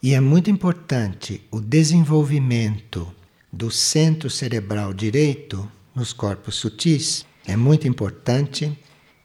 E 0.03 0.13
é 0.13 0.19
muito 0.19 0.51
importante 0.51 1.41
o 1.49 1.61
desenvolvimento 1.61 3.09
do 3.49 3.71
centro 3.71 4.29
cerebral 4.29 4.93
direito 4.93 5.71
nos 5.95 6.11
corpos 6.11 6.55
sutis. 6.55 7.25
É 7.45 7.55
muito 7.55 7.87
importante 7.87 8.77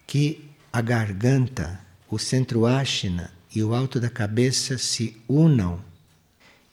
que 0.06 0.48
a 0.72 0.80
garganta, 0.80 1.84
o 2.08 2.16
centro 2.16 2.64
áshina 2.64 3.32
e 3.52 3.60
o 3.60 3.74
alto 3.74 3.98
da 3.98 4.08
cabeça 4.08 4.78
se 4.78 5.16
unam 5.28 5.82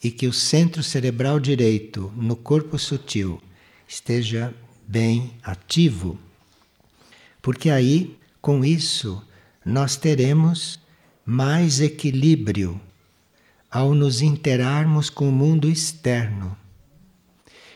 e 0.03 0.11
que 0.11 0.27
o 0.27 0.33
centro 0.33 0.83
cerebral 0.83 1.39
direito 1.39 2.13
no 2.15 2.35
corpo 2.35 2.77
sutil 2.77 3.41
esteja 3.87 4.53
bem 4.87 5.33
ativo. 5.41 6.15
Porque 7.41 7.71
aí, 7.71 8.15
com 8.39 8.63
isso, 8.63 9.19
nós 9.65 9.95
teremos 9.95 10.79
mais 11.25 11.81
equilíbrio 11.81 12.79
ao 13.75 13.93
nos 13.93 14.21
interarmos 14.21 15.09
com 15.09 15.27
o 15.27 15.33
mundo 15.33 15.69
externo. 15.69 16.55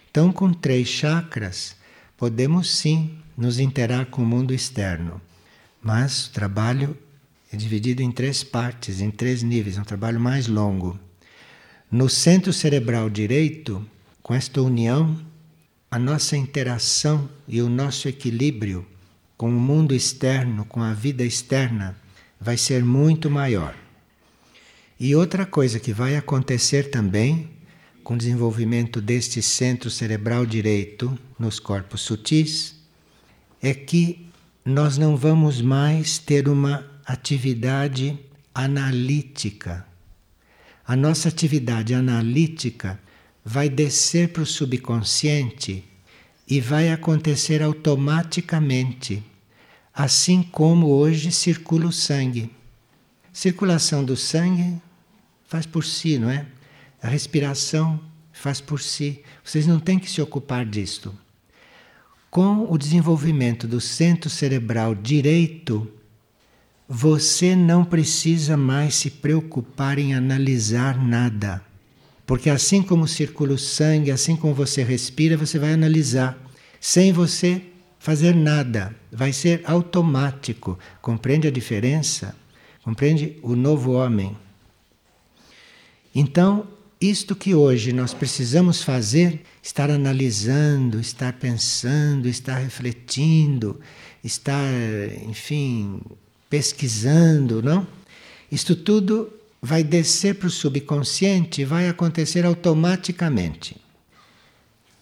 Então, 0.10 0.32
com 0.32 0.54
três 0.54 0.88
chakras, 0.88 1.76
podemos 2.16 2.72
sim 2.72 3.18
nos 3.36 3.60
interar 3.60 4.06
com 4.06 4.24
o 4.24 4.26
mundo 4.26 4.54
externo, 4.54 5.20
mas 5.84 6.28
o 6.28 6.32
trabalho 6.32 6.98
é 7.52 7.58
dividido 7.58 8.02
em 8.02 8.14
três 8.14 8.46
partes, 8.46 9.02
em 9.02 9.12
três 9.12 9.44
níveis, 9.44 9.78
é 9.78 9.82
um 9.82 9.84
trabalho 9.84 10.22
mais 10.22 10.48
longo. 10.48 10.98
No 11.92 12.08
centro 12.08 12.54
cerebral 12.54 13.10
direito, 13.10 13.86
com 14.24 14.34
esta 14.34 14.62
união, 14.62 15.20
a 15.92 16.00
nossa 16.00 16.38
interação 16.38 17.30
e 17.46 17.62
o 17.62 17.68
nosso 17.68 18.08
equilíbrio 18.08 18.88
com 19.36 19.50
o 19.50 19.60
mundo 19.60 19.94
externo, 19.94 20.64
com 20.64 20.82
a 20.82 20.94
vida 20.94 21.26
externa, 21.26 21.98
vai 22.40 22.56
ser 22.56 22.86
muito 22.86 23.30
maior. 23.30 23.76
E 25.00 25.16
outra 25.16 25.46
coisa 25.46 25.80
que 25.80 25.94
vai 25.94 26.18
acontecer 26.18 26.90
também 26.90 27.50
com 28.04 28.16
o 28.16 28.18
desenvolvimento 28.18 29.00
deste 29.00 29.42
centro 29.42 29.90
cerebral 29.90 30.46
direito 30.46 31.18
nos 31.40 31.58
corpos 31.58 32.02
sutis 32.02 32.76
é 33.62 33.74
que 33.74 34.28
nós 34.66 34.98
não 34.98 35.16
vamos 35.16 35.62
mais 35.62 36.18
ter 36.18 36.50
uma 36.50 36.86
atividade 37.06 38.20
analítica. 38.54 39.86
A 40.86 40.98
nossa 40.98 41.30
atividade 41.30 41.94
analítica 41.94 43.00
vai 43.46 43.70
descer 43.70 44.34
para 44.34 44.44
o 44.44 44.46
subconsciente 44.46 45.86
e 46.46 46.60
vai 46.60 46.92
acontecer 46.92 47.64
automaticamente, 47.64 49.24
assim 49.94 50.44
como 50.44 50.88
hoje 50.88 51.32
circula 51.32 51.86
o 51.86 51.92
sangue. 51.94 52.52
Circulação 53.32 54.04
do 54.04 54.18
sangue 54.18 54.82
faz 55.50 55.66
por 55.66 55.84
si, 55.84 56.20
não 56.20 56.30
é? 56.30 56.46
A 57.02 57.08
respiração 57.08 58.00
faz 58.32 58.62
por 58.62 58.80
si. 58.80 59.24
Vocês 59.44 59.66
não 59.66 59.80
têm 59.80 59.98
que 59.98 60.10
se 60.10 60.22
ocupar 60.22 60.64
disto. 60.64 61.14
Com 62.30 62.72
o 62.72 62.78
desenvolvimento 62.78 63.68
do 63.68 63.82
centro 63.82 64.30
cerebral 64.30 64.94
direito, 64.94 65.92
você 66.88 67.56
não 67.56 67.84
precisa 67.84 68.56
mais 68.56 68.94
se 68.94 69.10
preocupar 69.10 69.98
em 69.98 70.14
analisar 70.14 71.04
nada. 71.04 71.64
Porque 72.28 72.52
assim 72.52 72.84
como 72.84 73.08
circula 73.08 73.54
o 73.54 73.58
sangue, 73.58 74.12
assim 74.12 74.36
como 74.36 74.54
você 74.54 74.84
respira, 74.84 75.36
você 75.36 75.58
vai 75.58 75.74
analisar, 75.74 76.38
sem 76.80 77.12
você 77.12 77.64
fazer 77.98 78.36
nada, 78.36 78.96
vai 79.12 79.34
ser 79.34 79.64
automático. 79.66 80.78
Compreende 81.02 81.48
a 81.48 81.52
diferença? 81.52 82.36
Compreende 82.84 83.40
o 83.42 83.56
novo 83.56 83.94
homem? 83.94 84.38
Então, 86.14 86.68
isto 87.00 87.36
que 87.36 87.56
hoje 87.56 87.94
nós 87.94 88.14
precisamos 88.14 88.84
fazer, 88.84 89.42
estar 89.64 89.90
analisando, 89.90 91.00
estar 91.00 91.34
pensando, 91.34 92.28
estar 92.28 92.58
refletindo, 92.58 93.80
estar, 94.24 94.70
enfim, 95.28 96.02
pesquisando, 96.50 97.62
não? 97.62 97.88
Isto 98.52 98.76
tudo 98.76 99.32
vai 99.62 99.84
descer 99.84 100.36
para 100.36 100.48
o 100.48 100.52
subconsciente 100.52 101.62
e 101.62 101.66
vai 101.66 101.88
acontecer 101.88 102.46
automaticamente, 102.46 103.78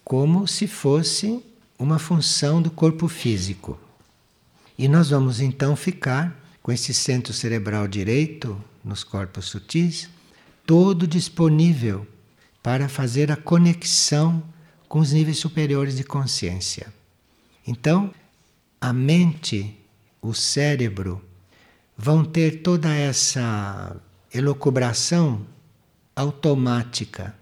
como 0.04 0.46
se 0.46 0.66
fosse 0.66 1.42
uma 1.78 1.98
função 1.98 2.60
do 2.60 2.70
corpo 2.70 3.08
físico. 3.08 3.78
E 4.78 4.86
nós 4.86 5.10
vamos 5.10 5.40
então 5.40 5.74
ficar 5.74 6.36
com 6.62 6.70
esse 6.70 6.92
centro 6.92 7.32
cerebral 7.32 7.88
direito 7.88 8.56
nos 8.84 9.02
corpos 9.02 9.46
sutis, 9.46 10.08
todo 10.68 11.06
disponível 11.06 12.06
para 12.62 12.90
fazer 12.90 13.32
a 13.32 13.36
conexão 13.36 14.42
com 14.86 14.98
os 14.98 15.12
níveis 15.12 15.38
superiores 15.38 15.96
de 15.96 16.04
consciência. 16.04 16.92
Então, 17.66 18.12
a 18.78 18.92
mente, 18.92 19.74
o 20.20 20.34
cérebro, 20.34 21.24
vão 21.96 22.22
ter 22.22 22.60
toda 22.60 22.94
essa 22.94 23.96
elocubração 24.32 25.46
automática. 26.14 27.34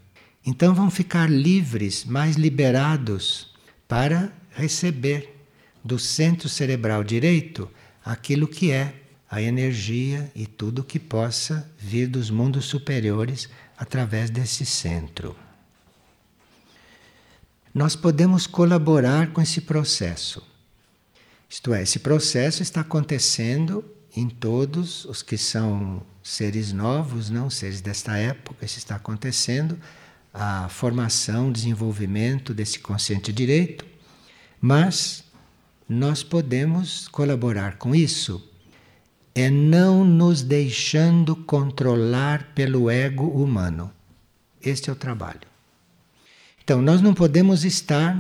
Então 0.45 0.73
vão 0.73 0.89
ficar 0.89 1.29
livres, 1.29 2.05
mais 2.05 2.37
liberados 2.37 3.53
para 3.89 4.33
receber 4.53 5.37
do 5.85 5.99
centro 5.99 6.49
cerebral 6.49 7.03
direito 7.03 7.69
aquilo 8.05 8.47
que 8.47 8.71
é 8.71 8.95
a 9.31 9.43
energia 9.43 10.31
e 10.35 10.47
tudo 10.47 10.85
que 10.85 10.99
possa 10.99 11.69
vir 11.79 12.07
dos 12.09 12.31
mundos 12.31 12.65
superiores 12.65 13.49
através 13.77 14.31
desse 14.31 14.65
centro. 14.65 15.37
Nós 17.75 17.95
podemos 17.95 18.47
colaborar 18.47 19.33
com 19.33 19.43
esse 19.43 19.61
processo. 19.61 20.43
Isto 21.49 21.75
é, 21.75 21.83
esse 21.83 21.99
processo 21.99 22.63
está 22.63 22.81
acontecendo 22.81 23.85
em 24.17 24.29
todos 24.29 25.05
os 25.05 25.23
que 25.23 25.37
são 25.37 26.03
seres 26.23 26.73
novos, 26.73 27.29
não 27.29 27.51
seres 27.51 27.81
desta 27.81 28.17
época, 28.17 28.65
isso 28.65 28.79
está 28.79 28.97
acontecendo, 28.97 29.79
a 30.33 30.69
formação, 30.69 31.53
desenvolvimento 31.53 32.55
desse 32.55 32.79
consciente 32.79 33.33
direito, 33.33 33.85
mas 34.61 35.25
nós 35.89 36.23
podemos 36.23 37.09
colaborar 37.09 37.77
com 37.77 37.95
isso 37.95 38.43
é 39.37 39.51
não 39.51 40.03
nos 40.03 40.41
deixando 40.41 41.37
controlar 41.37 42.53
pelo 42.55 42.89
ego 42.89 43.29
humano. 43.29 43.93
Este 44.63 44.89
é 44.89 44.93
o 44.95 44.97
trabalho. 44.97 45.43
Então, 46.65 46.81
nós 46.81 47.03
não 47.03 47.13
podemos 47.13 47.63
estar 47.63 48.19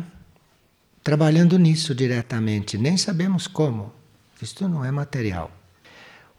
trabalhando 1.03 1.59
nisso 1.59 1.95
diretamente, 1.95 2.77
nem 2.77 2.99
sabemos 2.99 3.47
como. 3.47 3.95
Isto 4.43 4.69
não 4.69 4.85
é 4.85 4.91
material. 4.91 5.51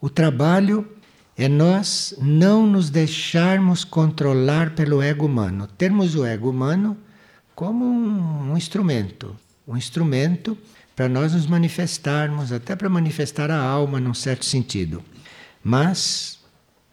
O 0.00 0.08
trabalho 0.08 0.88
é 1.36 1.48
nós 1.48 2.14
não 2.22 2.64
nos 2.64 2.88
deixarmos 2.88 3.82
controlar 3.82 4.76
pelo 4.76 5.02
ego 5.02 5.26
humano, 5.26 5.66
termos 5.66 6.14
o 6.14 6.24
ego 6.24 6.50
humano 6.50 6.96
como 7.52 7.84
um, 7.84 8.52
um 8.52 8.56
instrumento, 8.56 9.34
um 9.66 9.76
instrumento 9.76 10.56
para 10.98 11.08
nós 11.08 11.32
nos 11.32 11.46
manifestarmos, 11.46 12.50
até 12.50 12.74
para 12.74 12.88
manifestar 12.88 13.52
a 13.52 13.62
alma 13.62 14.00
num 14.00 14.12
certo 14.12 14.44
sentido. 14.44 15.00
Mas 15.62 16.40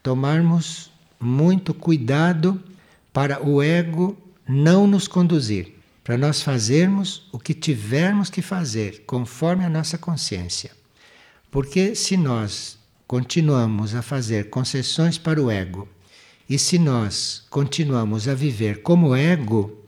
tomarmos 0.03 0.91
muito 1.19 1.73
cuidado 1.73 2.63
para 3.11 3.43
o 3.43 3.63
ego 3.63 4.15
não 4.47 4.85
nos 4.85 5.07
conduzir, 5.07 5.79
para 6.03 6.19
nós 6.19 6.43
fazermos 6.43 7.27
o 7.31 7.39
que 7.39 7.55
tivermos 7.55 8.29
que 8.29 8.43
fazer, 8.43 9.05
conforme 9.07 9.65
a 9.65 9.69
nossa 9.69 9.97
consciência. 9.97 10.69
Porque 11.49 11.95
se 11.95 12.15
nós 12.15 12.77
continuamos 13.07 13.95
a 13.95 14.03
fazer 14.03 14.51
concessões 14.51 15.17
para 15.17 15.41
o 15.41 15.49
ego, 15.49 15.89
e 16.47 16.59
se 16.59 16.77
nós 16.77 17.43
continuamos 17.49 18.27
a 18.27 18.35
viver 18.35 18.83
como 18.83 19.15
ego, 19.15 19.83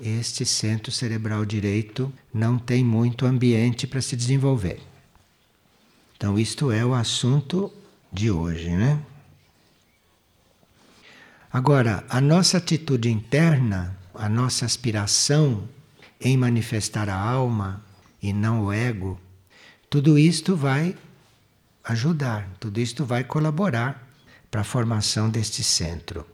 este 0.00 0.44
centro 0.44 0.90
cerebral 0.90 1.44
direito 1.44 2.12
não 2.32 2.58
tem 2.58 2.84
muito 2.84 3.26
ambiente 3.26 3.86
para 3.86 4.02
se 4.02 4.16
desenvolver. 4.16 4.80
Então, 6.16 6.38
isto 6.38 6.72
é 6.72 6.84
o 6.84 6.94
assunto 6.94 7.72
de 8.12 8.30
hoje, 8.30 8.70
né? 8.70 9.00
Agora, 11.52 12.04
a 12.08 12.20
nossa 12.20 12.58
atitude 12.58 13.08
interna, 13.08 13.96
a 14.14 14.28
nossa 14.28 14.64
aspiração 14.64 15.68
em 16.20 16.36
manifestar 16.36 17.08
a 17.08 17.16
alma 17.16 17.84
e 18.20 18.32
não 18.32 18.64
o 18.64 18.72
ego, 18.72 19.20
tudo 19.88 20.18
isto 20.18 20.56
vai 20.56 20.96
ajudar, 21.84 22.48
tudo 22.58 22.80
isto 22.80 23.04
vai 23.04 23.22
colaborar 23.22 24.08
para 24.50 24.62
a 24.62 24.64
formação 24.64 25.30
deste 25.30 25.62
centro 25.62 26.33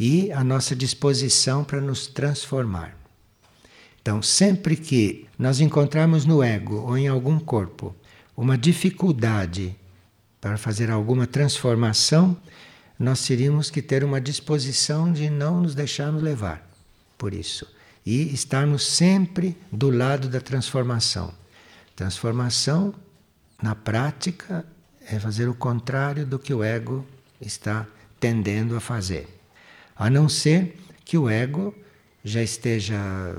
e 0.00 0.32
a 0.32 0.42
nossa 0.42 0.74
disposição 0.74 1.62
para 1.62 1.80
nos 1.80 2.06
transformar. 2.06 2.96
Então, 4.00 4.22
sempre 4.22 4.74
que 4.74 5.28
nós 5.38 5.60
encontrarmos 5.60 6.24
no 6.24 6.42
ego 6.42 6.76
ou 6.76 6.96
em 6.96 7.06
algum 7.06 7.38
corpo 7.38 7.94
uma 8.34 8.56
dificuldade 8.56 9.76
para 10.40 10.56
fazer 10.56 10.90
alguma 10.90 11.26
transformação, 11.26 12.34
nós 12.98 13.26
teríamos 13.26 13.68
que 13.68 13.82
ter 13.82 14.02
uma 14.02 14.20
disposição 14.20 15.12
de 15.12 15.28
não 15.28 15.60
nos 15.60 15.74
deixarmos 15.74 16.22
levar 16.22 16.66
por 17.18 17.34
isso 17.34 17.66
e 18.04 18.32
estarmos 18.32 18.86
sempre 18.86 19.54
do 19.70 19.90
lado 19.90 20.28
da 20.28 20.40
transformação. 20.40 21.34
Transformação 21.94 22.94
na 23.62 23.74
prática, 23.74 24.64
é 25.06 25.18
fazer 25.18 25.48
o 25.48 25.54
contrário 25.54 26.24
do 26.24 26.38
que 26.38 26.54
o 26.54 26.62
ego 26.62 27.04
está 27.40 27.86
tendendo 28.18 28.76
a 28.76 28.80
fazer. 28.80 29.39
A 30.00 30.08
não 30.08 30.30
ser 30.30 30.80
que 31.04 31.18
o 31.18 31.28
ego 31.28 31.74
já 32.24 32.42
esteja 32.42 33.36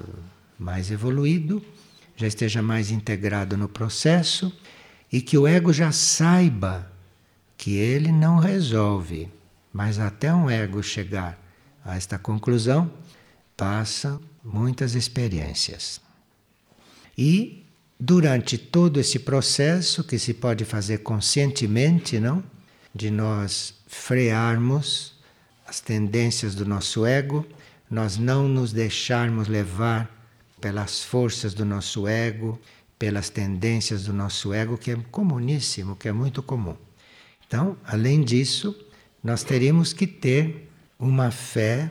mais 0.59 0.91
evoluído, 0.91 1.59
já 2.15 2.27
esteja 2.27 2.61
mais 2.61 2.91
integrado 2.91 3.57
no 3.57 3.67
processo 3.67 4.55
e 5.11 5.23
que 5.23 5.35
o 5.39 5.47
ego 5.47 5.73
já 5.73 5.91
saiba 5.91 6.91
que 7.57 7.77
ele 7.77 8.11
não 8.11 8.37
resolve. 8.37 9.27
Mas 9.73 9.97
até 9.97 10.31
um 10.31 10.51
ego 10.51 10.83
chegar 10.83 11.35
a 11.83 11.95
esta 11.95 12.19
conclusão, 12.19 12.91
passa 13.57 14.21
muitas 14.43 14.93
experiências. 14.93 15.99
E 17.17 17.65
durante 17.99 18.55
todo 18.55 18.99
esse 18.99 19.17
processo 19.17 20.03
que 20.03 20.19
se 20.19 20.31
pode 20.31 20.63
fazer 20.63 20.99
conscientemente, 20.99 22.19
não? 22.19 22.43
De 22.93 23.09
nós 23.09 23.73
frearmos 23.87 25.10
as 25.71 25.79
tendências 25.79 26.53
do 26.53 26.65
nosso 26.65 27.05
ego, 27.05 27.45
nós 27.89 28.17
não 28.17 28.45
nos 28.45 28.73
deixarmos 28.73 29.47
levar 29.47 30.09
pelas 30.59 31.01
forças 31.01 31.53
do 31.53 31.63
nosso 31.63 32.05
ego, 32.07 32.59
pelas 32.99 33.29
tendências 33.29 34.03
do 34.03 34.11
nosso 34.11 34.53
ego, 34.53 34.77
que 34.77 34.91
é 34.91 34.97
comuníssimo, 35.09 35.95
que 35.95 36.09
é 36.09 36.11
muito 36.11 36.43
comum. 36.43 36.75
Então, 37.47 37.77
além 37.85 38.21
disso, 38.21 38.75
nós 39.23 39.43
teríamos 39.43 39.93
que 39.93 40.05
ter 40.05 40.69
uma 40.99 41.31
fé 41.31 41.89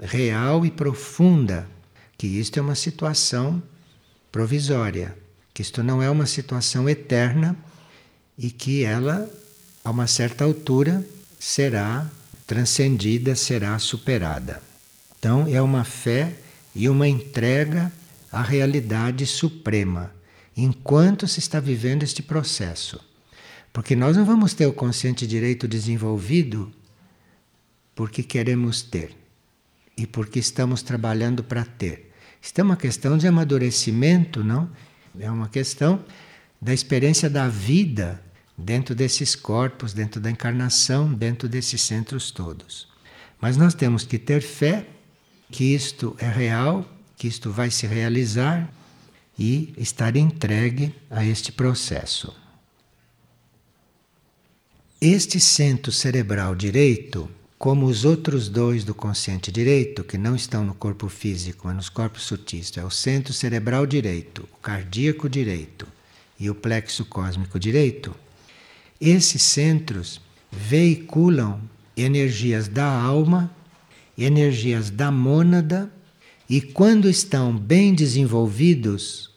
real 0.00 0.66
e 0.66 0.70
profunda 0.70 1.68
que 2.18 2.26
isto 2.26 2.58
é 2.58 2.62
uma 2.62 2.74
situação 2.74 3.62
provisória 4.32 5.16
que 5.54 5.62
isto 5.62 5.82
não 5.82 6.02
é 6.02 6.08
uma 6.08 6.26
situação 6.26 6.88
eterna 6.88 7.56
e 8.38 8.50
que 8.50 8.84
ela, 8.84 9.28
a 9.84 9.90
uma 9.90 10.06
certa 10.06 10.44
altura, 10.44 11.06
será 11.38 12.10
transcendida, 12.52 13.34
será 13.34 13.78
superada. 13.78 14.62
Então, 15.18 15.46
é 15.48 15.62
uma 15.62 15.84
fé 15.84 16.34
e 16.74 16.86
uma 16.86 17.08
entrega 17.08 17.90
à 18.30 18.42
realidade 18.42 19.26
suprema, 19.26 20.12
enquanto 20.54 21.26
se 21.26 21.38
está 21.38 21.58
vivendo 21.58 22.02
este 22.02 22.22
processo. 22.22 23.00
Porque 23.72 23.96
nós 23.96 24.18
não 24.18 24.26
vamos 24.26 24.52
ter 24.52 24.66
o 24.66 24.72
consciente 24.74 25.26
direito 25.26 25.66
desenvolvido 25.66 26.70
porque 27.94 28.22
queremos 28.22 28.82
ter 28.82 29.16
e 29.96 30.06
porque 30.06 30.38
estamos 30.38 30.82
trabalhando 30.82 31.42
para 31.42 31.64
ter. 31.64 32.12
Isto 32.42 32.58
é 32.58 32.62
uma 32.62 32.76
questão 32.76 33.16
de 33.16 33.26
amadurecimento, 33.26 34.44
não? 34.44 34.68
É 35.18 35.30
uma 35.30 35.48
questão 35.48 36.04
da 36.60 36.74
experiência 36.74 37.30
da 37.30 37.48
vida 37.48 38.22
dentro 38.56 38.94
desses 38.94 39.34
corpos, 39.34 39.92
dentro 39.92 40.20
da 40.20 40.30
encarnação, 40.30 41.12
dentro 41.12 41.48
desses 41.48 41.82
centros 41.82 42.30
todos. 42.30 42.88
Mas 43.40 43.56
nós 43.56 43.74
temos 43.74 44.04
que 44.04 44.18
ter 44.18 44.40
fé 44.40 44.86
que 45.50 45.74
isto 45.74 46.16
é 46.18 46.28
real, 46.28 46.86
que 47.16 47.26
isto 47.26 47.50
vai 47.50 47.70
se 47.70 47.86
realizar 47.86 48.72
e 49.38 49.74
estar 49.76 50.16
entregue 50.16 50.94
a 51.10 51.24
este 51.24 51.50
processo. 51.50 52.34
Este 55.00 55.40
centro 55.40 55.90
cerebral 55.90 56.54
direito, 56.54 57.28
como 57.58 57.86
os 57.86 58.04
outros 58.04 58.48
dois 58.48 58.84
do 58.84 58.94
consciente 58.94 59.50
direito, 59.50 60.04
que 60.04 60.16
não 60.16 60.36
estão 60.36 60.64
no 60.64 60.74
corpo 60.74 61.08
físico, 61.08 61.62
mas 61.66 61.76
nos 61.76 61.88
corpos 61.88 62.22
sutis, 62.22 62.76
é 62.76 62.84
o 62.84 62.90
centro 62.90 63.32
cerebral 63.32 63.84
direito, 63.84 64.48
o 64.52 64.56
cardíaco 64.58 65.28
direito 65.28 65.86
e 66.38 66.48
o 66.48 66.54
plexo 66.54 67.04
cósmico 67.04 67.58
direito, 67.58 68.14
esses 69.02 69.42
centros 69.42 70.20
veiculam 70.50 71.60
energias 71.96 72.68
da 72.68 72.86
alma, 72.86 73.50
energias 74.16 74.90
da 74.90 75.10
mônada, 75.10 75.92
e 76.48 76.60
quando 76.60 77.08
estão 77.08 77.56
bem 77.56 77.94
desenvolvidos, 77.94 79.30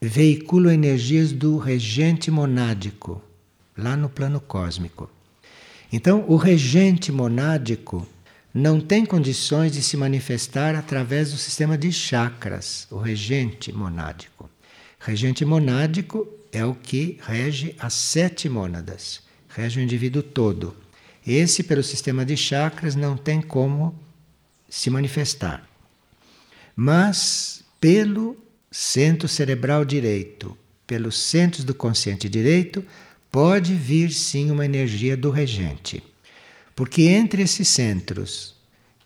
veiculam 0.00 0.72
energias 0.72 1.32
do 1.32 1.56
regente 1.56 2.30
monádico, 2.30 3.22
lá 3.76 3.96
no 3.96 4.08
plano 4.08 4.40
cósmico. 4.40 5.08
Então, 5.92 6.24
o 6.28 6.36
regente 6.36 7.10
monádico 7.10 8.06
não 8.52 8.80
tem 8.80 9.06
condições 9.06 9.72
de 9.72 9.82
se 9.82 9.96
manifestar 9.96 10.74
através 10.74 11.30
do 11.32 11.38
sistema 11.38 11.78
de 11.78 11.90
chakras, 11.90 12.86
o 12.90 12.98
regente 12.98 13.72
monádico. 13.72 14.50
Regente 14.98 15.44
monádico 15.44 16.26
é 16.52 16.64
o 16.64 16.74
que 16.74 17.18
rege 17.22 17.74
as 17.78 17.94
sete 17.94 18.48
mônadas, 18.48 19.22
rege 19.48 19.80
o 19.80 19.82
indivíduo 19.82 20.22
todo. 20.22 20.76
Esse, 21.26 21.62
pelo 21.62 21.82
sistema 21.82 22.24
de 22.24 22.36
chakras, 22.36 22.94
não 22.94 23.16
tem 23.16 23.40
como 23.40 23.98
se 24.68 24.90
manifestar. 24.90 25.66
Mas, 26.76 27.64
pelo 27.80 28.36
centro 28.70 29.28
cerebral 29.28 29.84
direito, 29.84 30.56
pelos 30.86 31.18
centros 31.18 31.64
do 31.64 31.74
consciente 31.74 32.28
direito, 32.28 32.84
pode 33.30 33.74
vir 33.74 34.12
sim 34.12 34.50
uma 34.50 34.64
energia 34.64 35.16
do 35.16 35.30
regente. 35.30 36.02
Porque 36.76 37.02
entre 37.02 37.42
esses 37.42 37.68
centros 37.68 38.54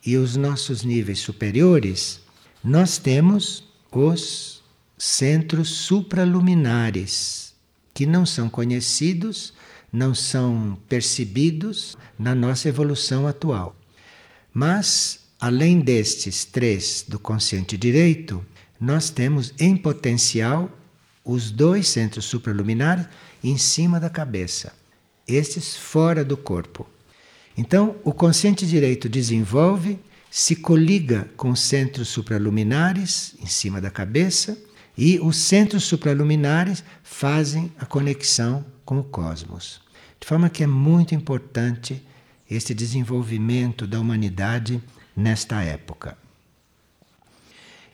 e 0.05 0.17
os 0.17 0.37
nossos 0.37 0.83
níveis 0.83 1.19
superiores, 1.19 2.21
nós 2.63 2.99
temos 2.99 3.65
os 3.91 4.56
centros 4.99 5.69
supraluminares, 5.69 7.55
que 7.93 8.07
não 8.07 8.25
são 8.25 8.49
conhecidos, 8.49 9.53
não 9.93 10.15
são 10.15 10.79
percebidos 10.89 11.97
na 12.19 12.35
nossa 12.35 12.69
evolução 12.69 13.27
atual. 13.27 13.77
Mas, 14.53 15.21
além 15.39 15.81
destes 15.81 16.45
três 16.45 17.05
do 17.07 17.19
consciente 17.19 17.77
direito, 17.77 18.45
nós 18.81 19.11
temos 19.11 19.53
em 19.59 19.77
potencial 19.77 20.71
os 21.25 21.51
dois 21.51 21.89
centros 21.89 22.25
supraluminares 22.25 23.07
em 23.43 23.57
cima 23.57 23.99
da 23.99 24.09
cabeça, 24.09 24.73
estes 25.27 25.77
fora 25.77 26.25
do 26.25 26.37
corpo. 26.37 26.87
Então, 27.57 27.97
o 28.05 28.13
consciente 28.13 28.67
direito 28.67 29.09
desenvolve, 29.09 29.99
se 30.31 30.57
coliga 30.57 31.29
com 31.37 31.51
os 31.51 31.61
centros 31.61 32.09
supraluminares 32.09 33.35
em 33.41 33.47
cima 33.47 33.81
da 33.81 33.91
cabeça 33.91 34.57
e 34.97 35.21
os 35.21 35.37
centros 35.37 35.85
supraluminares 35.85 36.83
fazem 37.03 37.73
a 37.79 37.85
conexão 37.85 38.65
com 38.85 38.99
o 38.99 39.05
cosmos. 39.05 39.81
De 40.19 40.27
forma 40.27 40.49
que 40.49 40.63
é 40.63 40.67
muito 40.67 41.15
importante 41.15 42.03
este 42.51 42.73
desenvolvimento 42.73 43.87
da 43.87 44.01
humanidade 44.01 44.83
nesta 45.15 45.63
época. 45.63 46.17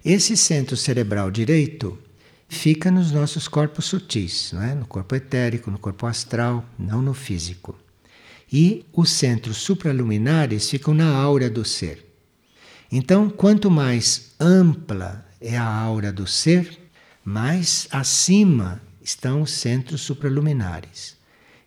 Esse 0.05 0.37
centro 0.37 0.77
cerebral 0.77 1.31
direito 1.31 1.99
fica 2.49 2.91
nos 2.91 3.11
nossos 3.11 3.49
corpos 3.49 3.87
sutis, 3.87 4.51
não 4.53 4.63
é? 4.63 4.75
no 4.75 4.87
corpo 4.87 5.15
etérico, 5.15 5.71
no 5.71 5.79
corpo 5.79 6.07
astral, 6.07 6.65
não 6.79 7.01
no 7.01 7.15
físico. 7.15 7.75
E 8.53 8.85
os 8.93 9.11
centros 9.11 9.57
supraluminares 9.57 10.69
ficam 10.69 10.93
na 10.93 11.17
aura 11.17 11.49
do 11.49 11.65
ser. 11.65 12.05
Então, 12.91 13.31
quanto 13.31 13.71
mais 13.71 14.33
ampla 14.39 15.27
é 15.41 15.57
a 15.57 15.65
aura 15.65 16.13
do 16.13 16.27
ser, 16.27 16.82
mais 17.25 17.87
acima 17.91 18.81
estão 19.03 19.43
os 19.43 19.51
centros 19.51 20.01
supraluminares. 20.01 21.17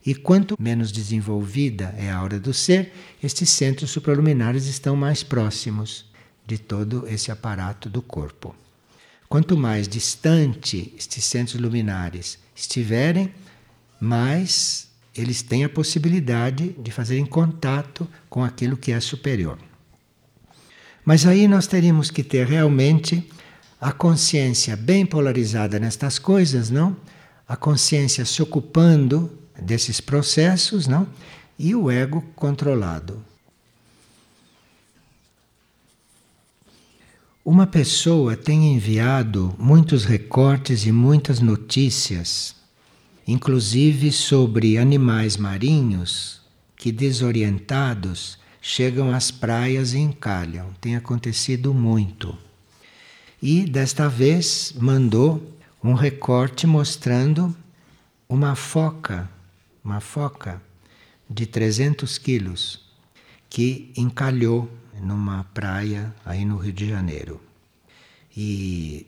E 0.06 0.14
quanto 0.14 0.56
menos 0.60 0.92
desenvolvida 0.92 1.96
é 1.98 2.12
a 2.12 2.18
aura 2.18 2.40
do 2.40 2.54
ser, 2.54 2.94
estes 3.24 3.50
centros 3.50 3.90
supraluminares 3.90 4.66
estão 4.68 4.96
mais 4.96 5.24
próximos 5.24 6.06
de 6.46 6.58
todo 6.58 7.08
esse 7.08 7.32
aparato 7.32 7.90
do 7.90 8.02
corpo. 8.02 8.56
Quanto 9.28 9.58
mais 9.58 9.88
distante 9.88 10.94
estes 10.96 11.24
centros 11.24 11.60
luminares 11.60 12.38
estiverem, 12.56 13.34
mais 14.00 14.88
eles 15.16 15.42
têm 15.42 15.64
a 15.64 15.70
possibilidade 15.70 16.76
de 16.78 16.92
fazerem 16.92 17.26
contato 17.26 18.08
com 18.30 18.44
aquilo 18.44 18.78
que 18.78 18.92
é 18.92 19.00
superior. 19.00 19.58
Mas 21.04 21.26
aí 21.26 21.48
nós 21.48 21.66
teríamos 21.66 22.12
que 22.12 22.24
ter 22.24 22.46
realmente 22.46 23.28
a 23.86 23.92
consciência 23.92 24.76
bem 24.76 25.06
polarizada 25.06 25.78
nestas 25.78 26.18
coisas, 26.18 26.72
não? 26.72 26.98
A 27.48 27.56
consciência 27.56 28.26
se 28.26 28.42
ocupando 28.42 29.32
desses 29.62 30.02
processos, 30.02 30.88
não? 30.88 31.08
E 31.60 31.76
o 31.76 31.92
ego 31.92 32.24
controlado. 32.36 33.24
Uma 37.46 37.68
pessoa 37.68 38.36
tem 38.36 38.74
enviado 38.74 39.54
muitos 39.60 40.04
recortes 40.04 40.88
e 40.88 40.92
muitas 40.92 41.40
notícias, 41.40 42.56
inclusive 43.28 44.12
sobre 44.12 44.80
animais 44.80 45.38
marinhos 45.38 46.42
que, 46.76 46.92
desorientados, 46.92 48.40
chegam 48.60 49.14
às 49.14 49.30
praias 49.30 49.94
e 49.94 50.00
encalham. 50.00 50.74
Tem 50.82 50.96
acontecido 50.96 51.72
muito. 51.72 52.45
E 53.48 53.64
desta 53.64 54.10
vez 54.10 54.74
mandou 54.76 55.56
um 55.84 55.94
recorte 55.94 56.66
mostrando 56.66 57.56
uma 58.28 58.56
foca, 58.56 59.30
uma 59.84 60.00
foca 60.00 60.60
de 61.30 61.46
300 61.46 62.18
quilos, 62.18 62.82
que 63.48 63.94
encalhou 63.96 64.68
numa 65.00 65.44
praia 65.54 66.12
aí 66.26 66.44
no 66.44 66.58
Rio 66.58 66.74
de 66.74 66.90
Janeiro. 66.90 67.40
E 68.36 69.06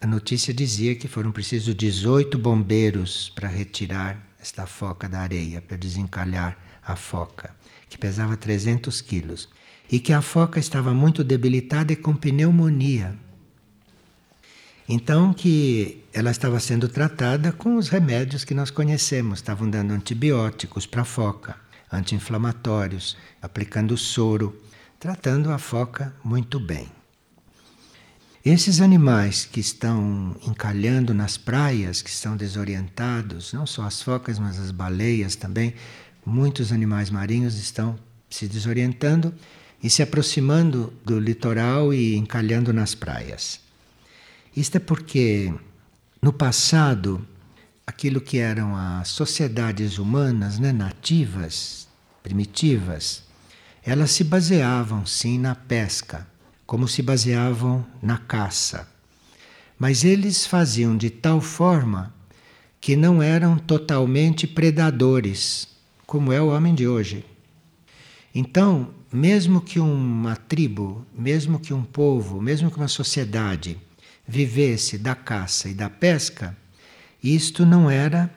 a 0.00 0.06
notícia 0.06 0.54
dizia 0.54 0.96
que 0.96 1.06
foram 1.06 1.30
precisos 1.30 1.74
18 1.74 2.38
bombeiros 2.38 3.30
para 3.34 3.48
retirar 3.50 4.18
esta 4.40 4.66
foca 4.66 5.06
da 5.10 5.20
areia, 5.20 5.60
para 5.60 5.76
desencalhar 5.76 6.56
a 6.82 6.96
foca, 6.96 7.54
que 7.90 7.98
pesava 7.98 8.34
300 8.34 9.02
quilos. 9.02 9.46
E 9.92 10.00
que 10.00 10.14
a 10.14 10.22
foca 10.22 10.58
estava 10.58 10.94
muito 10.94 11.22
debilitada 11.22 11.92
e 11.92 11.96
com 11.96 12.16
pneumonia. 12.16 13.22
Então 14.88 15.32
que 15.32 16.04
ela 16.12 16.30
estava 16.30 16.60
sendo 16.60 16.88
tratada 16.88 17.52
com 17.52 17.76
os 17.76 17.88
remédios 17.88 18.44
que 18.44 18.54
nós 18.54 18.70
conhecemos, 18.70 19.38
estavam 19.38 19.68
dando 19.68 19.92
antibióticos 19.92 20.86
para 20.86 21.02
a 21.02 21.06
foca, 21.06 21.56
anti-inflamatórios, 21.90 23.16
aplicando 23.40 23.96
soro 23.96 24.60
tratando 25.04 25.52
a 25.52 25.58
foca 25.58 26.14
muito 26.24 26.58
bem. 26.58 26.88
Esses 28.42 28.80
animais 28.80 29.44
que 29.44 29.60
estão 29.60 30.34
encalhando 30.46 31.12
nas 31.12 31.36
praias, 31.36 32.00
que 32.00 32.08
estão 32.08 32.34
desorientados, 32.38 33.52
não 33.52 33.66
só 33.66 33.82
as 33.82 34.00
focas, 34.00 34.38
mas 34.38 34.58
as 34.58 34.70
baleias 34.70 35.36
também, 35.36 35.74
muitos 36.24 36.72
animais 36.72 37.10
marinhos 37.10 37.58
estão 37.58 37.98
se 38.30 38.48
desorientando 38.48 39.34
e 39.82 39.90
se 39.90 40.02
aproximando 40.02 40.90
do 41.04 41.20
litoral 41.20 41.92
e 41.92 42.16
encalhando 42.16 42.72
nas 42.72 42.94
praias. 42.94 43.60
Isto 44.56 44.76
é 44.76 44.80
porque 44.80 45.52
no 46.22 46.32
passado 46.32 47.26
aquilo 47.84 48.20
que 48.20 48.38
eram 48.38 48.76
as 48.76 49.08
sociedades 49.08 49.98
humanas 49.98 50.60
né, 50.60 50.72
nativas, 50.72 51.88
primitivas, 52.22 53.24
elas 53.82 54.12
se 54.12 54.22
baseavam 54.22 55.04
sim 55.04 55.40
na 55.40 55.56
pesca, 55.56 56.26
como 56.64 56.86
se 56.86 57.02
baseavam 57.02 57.84
na 58.00 58.16
caça. 58.16 58.88
Mas 59.76 60.04
eles 60.04 60.46
faziam 60.46 60.96
de 60.96 61.10
tal 61.10 61.40
forma 61.40 62.14
que 62.80 62.94
não 62.94 63.20
eram 63.20 63.58
totalmente 63.58 64.46
predadores, 64.46 65.66
como 66.06 66.32
é 66.32 66.40
o 66.40 66.50
homem 66.50 66.76
de 66.76 66.86
hoje. 66.86 67.24
Então, 68.32 68.90
mesmo 69.12 69.60
que 69.60 69.80
uma 69.80 70.36
tribo, 70.36 71.04
mesmo 71.12 71.58
que 71.58 71.74
um 71.74 71.82
povo, 71.82 72.40
mesmo 72.40 72.70
que 72.70 72.76
uma 72.76 72.88
sociedade 72.88 73.78
vivesse 74.26 74.98
da 74.98 75.14
caça 75.14 75.68
e 75.68 75.74
da 75.74 75.90
pesca, 75.90 76.56
isto 77.22 77.64
não 77.64 77.90
era 77.90 78.30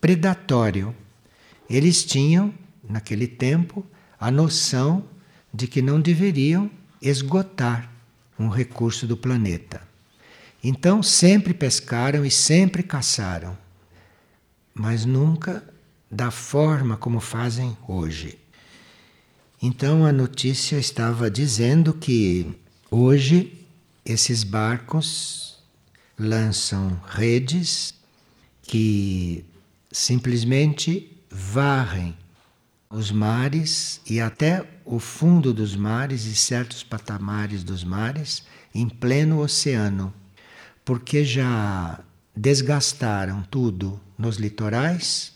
predatório. 0.00 0.94
Eles 1.68 2.04
tinham, 2.04 2.52
naquele 2.88 3.26
tempo, 3.26 3.84
a 4.18 4.30
noção 4.30 5.04
de 5.52 5.66
que 5.66 5.82
não 5.82 6.00
deveriam 6.00 6.70
esgotar 7.00 7.90
um 8.38 8.48
recurso 8.48 9.06
do 9.06 9.16
planeta. 9.16 9.82
Então 10.62 11.02
sempre 11.02 11.54
pescaram 11.54 12.24
e 12.24 12.30
sempre 12.30 12.82
caçaram, 12.82 13.56
mas 14.74 15.04
nunca 15.04 15.62
da 16.10 16.30
forma 16.30 16.96
como 16.96 17.20
fazem 17.20 17.76
hoje. 17.86 18.38
Então 19.62 20.04
a 20.04 20.12
notícia 20.12 20.76
estava 20.76 21.30
dizendo 21.30 21.92
que 21.92 22.54
hoje 22.90 23.57
esses 24.08 24.42
barcos 24.42 25.58
lançam 26.18 26.98
redes 27.06 27.94
que 28.62 29.44
simplesmente 29.92 31.14
varrem 31.30 32.16
os 32.88 33.10
mares 33.10 34.00
e 34.08 34.18
até 34.18 34.66
o 34.84 34.98
fundo 34.98 35.52
dos 35.52 35.76
mares 35.76 36.24
e 36.24 36.34
certos 36.34 36.82
patamares 36.82 37.62
dos 37.62 37.84
mares 37.84 38.44
em 38.74 38.88
pleno 38.88 39.40
oceano, 39.40 40.12
porque 40.84 41.22
já 41.22 42.00
desgastaram 42.34 43.42
tudo 43.42 44.00
nos 44.16 44.36
litorais, 44.36 45.34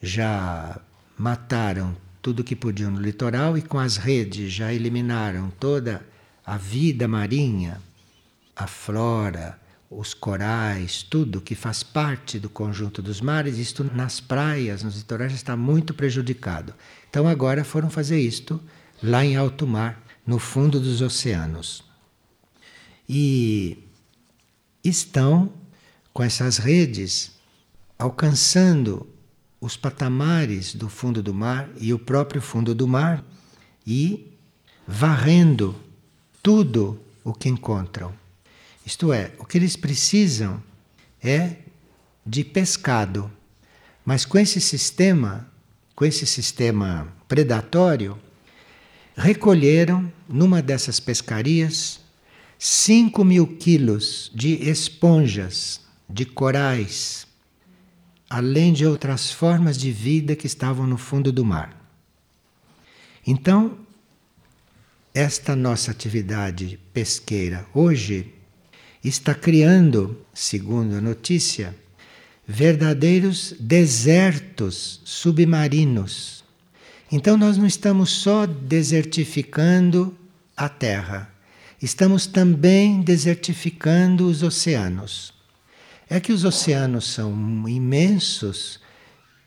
já 0.00 0.80
mataram 1.18 1.94
tudo 2.22 2.42
que 2.42 2.56
podiam 2.56 2.90
no 2.90 3.00
litoral 3.00 3.58
e 3.58 3.62
com 3.62 3.78
as 3.78 3.98
redes 3.98 4.50
já 4.50 4.72
eliminaram 4.72 5.50
toda 5.60 6.02
a 6.44 6.56
vida 6.56 7.08
marinha, 7.08 7.80
a 8.54 8.66
flora, 8.66 9.58
os 9.90 10.12
corais, 10.12 11.02
tudo 11.02 11.40
que 11.40 11.54
faz 11.54 11.82
parte 11.82 12.38
do 12.38 12.48
conjunto 12.50 13.00
dos 13.00 13.20
mares, 13.20 13.58
isto 13.58 13.84
nas 13.94 14.20
praias, 14.20 14.82
nos 14.82 14.96
litorais 14.96 15.32
está 15.32 15.56
muito 15.56 15.94
prejudicado. 15.94 16.74
Então 17.08 17.28
agora 17.28 17.64
foram 17.64 17.88
fazer 17.88 18.20
isto 18.20 18.60
lá 19.02 19.24
em 19.24 19.36
alto 19.36 19.66
mar, 19.66 20.02
no 20.26 20.38
fundo 20.38 20.80
dos 20.80 21.00
oceanos. 21.00 21.84
E 23.08 23.78
estão 24.82 25.52
com 26.12 26.22
essas 26.22 26.58
redes 26.58 27.32
alcançando 27.98 29.06
os 29.60 29.76
patamares 29.76 30.74
do 30.74 30.88
fundo 30.88 31.22
do 31.22 31.32
mar 31.32 31.68
e 31.78 31.92
o 31.92 31.98
próprio 31.98 32.42
fundo 32.42 32.74
do 32.74 32.88
mar 32.88 33.24
e 33.86 34.32
varrendo 34.86 35.74
tudo 36.44 37.00
o 37.24 37.32
que 37.32 37.48
encontram. 37.48 38.12
Isto 38.84 39.14
é, 39.14 39.32
o 39.38 39.46
que 39.46 39.56
eles 39.56 39.76
precisam 39.76 40.62
é 41.22 41.56
de 42.24 42.44
pescado. 42.44 43.30
Mas 44.04 44.26
com 44.26 44.36
esse 44.36 44.60
sistema, 44.60 45.50
com 45.96 46.04
esse 46.04 46.26
sistema 46.26 47.08
predatório, 47.26 48.18
recolheram 49.16 50.12
numa 50.28 50.60
dessas 50.60 51.00
pescarias 51.00 52.00
5 52.58 53.24
mil 53.24 53.46
quilos 53.56 54.30
de 54.34 54.68
esponjas, 54.68 55.80
de 56.10 56.26
corais, 56.26 57.26
além 58.28 58.74
de 58.74 58.84
outras 58.84 59.32
formas 59.32 59.78
de 59.78 59.90
vida 59.90 60.36
que 60.36 60.46
estavam 60.46 60.86
no 60.86 60.98
fundo 60.98 61.32
do 61.32 61.42
mar. 61.42 61.74
Então, 63.26 63.78
esta 65.14 65.54
nossa 65.54 65.92
atividade 65.92 66.76
pesqueira 66.92 67.64
hoje 67.72 68.34
está 69.02 69.32
criando, 69.32 70.20
segundo 70.34 70.96
a 70.96 71.00
notícia, 71.00 71.72
verdadeiros 72.46 73.54
desertos 73.60 75.00
submarinos. 75.04 76.42
Então, 77.12 77.36
nós 77.36 77.56
não 77.56 77.66
estamos 77.66 78.10
só 78.10 78.44
desertificando 78.44 80.16
a 80.56 80.68
Terra, 80.68 81.32
estamos 81.80 82.26
também 82.26 83.00
desertificando 83.00 84.26
os 84.26 84.42
oceanos. 84.42 85.32
É 86.10 86.18
que 86.18 86.32
os 86.32 86.44
oceanos 86.44 87.06
são 87.06 87.32
imensos 87.68 88.80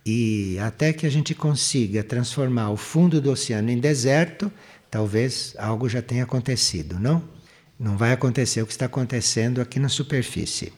e 0.06 0.58
até 0.60 0.94
que 0.94 1.06
a 1.06 1.10
gente 1.10 1.36
consiga 1.36 2.04
transformar 2.04 2.70
o 2.70 2.78
fundo 2.78 3.20
do 3.20 3.32
oceano 3.32 3.70
em 3.70 3.80
deserto, 3.80 4.50
talvez 4.90 5.54
algo 5.58 5.88
já 5.88 6.02
tenha 6.02 6.24
acontecido, 6.24 7.00
não? 7.00 7.24
Não 7.80 7.98
vai 7.98 8.12
acontecer 8.12 8.62
o 8.62 8.66
que 8.66 8.72
está 8.72 8.86
acontecendo 8.86 9.62
aqui 9.62 9.80
na 9.80 9.90
superfície. 9.90 10.74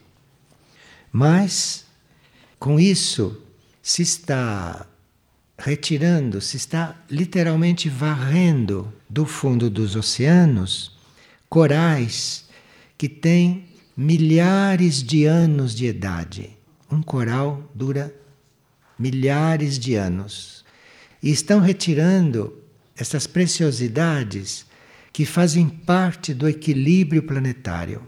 Mas, 1.11 1.85
com 2.59 2.79
isso, 2.79 3.41
se 3.81 4.01
está 4.01 4.85
retirando, 5.57 6.39
se 6.41 6.57
está 6.57 6.95
literalmente 7.09 7.89
varrendo 7.89 8.93
do 9.09 9.25
fundo 9.25 9.69
dos 9.69 9.95
oceanos 9.95 10.97
corais 11.49 12.47
que 12.97 13.09
têm 13.09 13.65
milhares 13.95 15.03
de 15.03 15.25
anos 15.25 15.75
de 15.75 15.87
idade. 15.87 16.57
Um 16.91 17.01
coral 17.01 17.69
dura 17.73 18.13
milhares 18.97 19.77
de 19.79 19.95
anos. 19.95 20.63
E 21.21 21.31
estão 21.31 21.59
retirando 21.59 22.53
essas 22.99 23.25
preciosidades 23.25 24.65
que 25.13 25.25
fazem 25.25 25.69
parte 25.69 26.33
do 26.33 26.49
equilíbrio 26.49 27.23
planetário. 27.23 28.05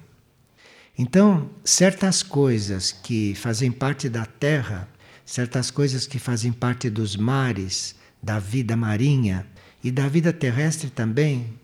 Então, 0.97 1.49
certas 1.63 2.21
coisas 2.21 2.91
que 2.91 3.33
fazem 3.35 3.71
parte 3.71 4.09
da 4.09 4.25
Terra, 4.25 4.89
certas 5.25 5.71
coisas 5.71 6.05
que 6.05 6.19
fazem 6.19 6.51
parte 6.51 6.89
dos 6.89 7.15
mares, 7.15 7.95
da 8.21 8.37
vida 8.37 8.75
marinha 8.75 9.47
e 9.81 9.89
da 9.89 10.09
vida 10.09 10.33
terrestre 10.33 10.89
também, 10.89 11.57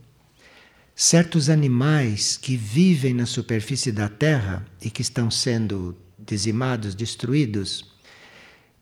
certos 0.95 1.49
animais 1.49 2.37
que 2.37 2.55
vivem 2.55 3.13
na 3.13 3.25
superfície 3.25 3.91
da 3.91 4.07
Terra 4.07 4.65
e 4.81 4.89
que 4.89 5.01
estão 5.01 5.29
sendo 5.29 5.97
dizimados, 6.17 6.95
destruídos, 6.95 7.93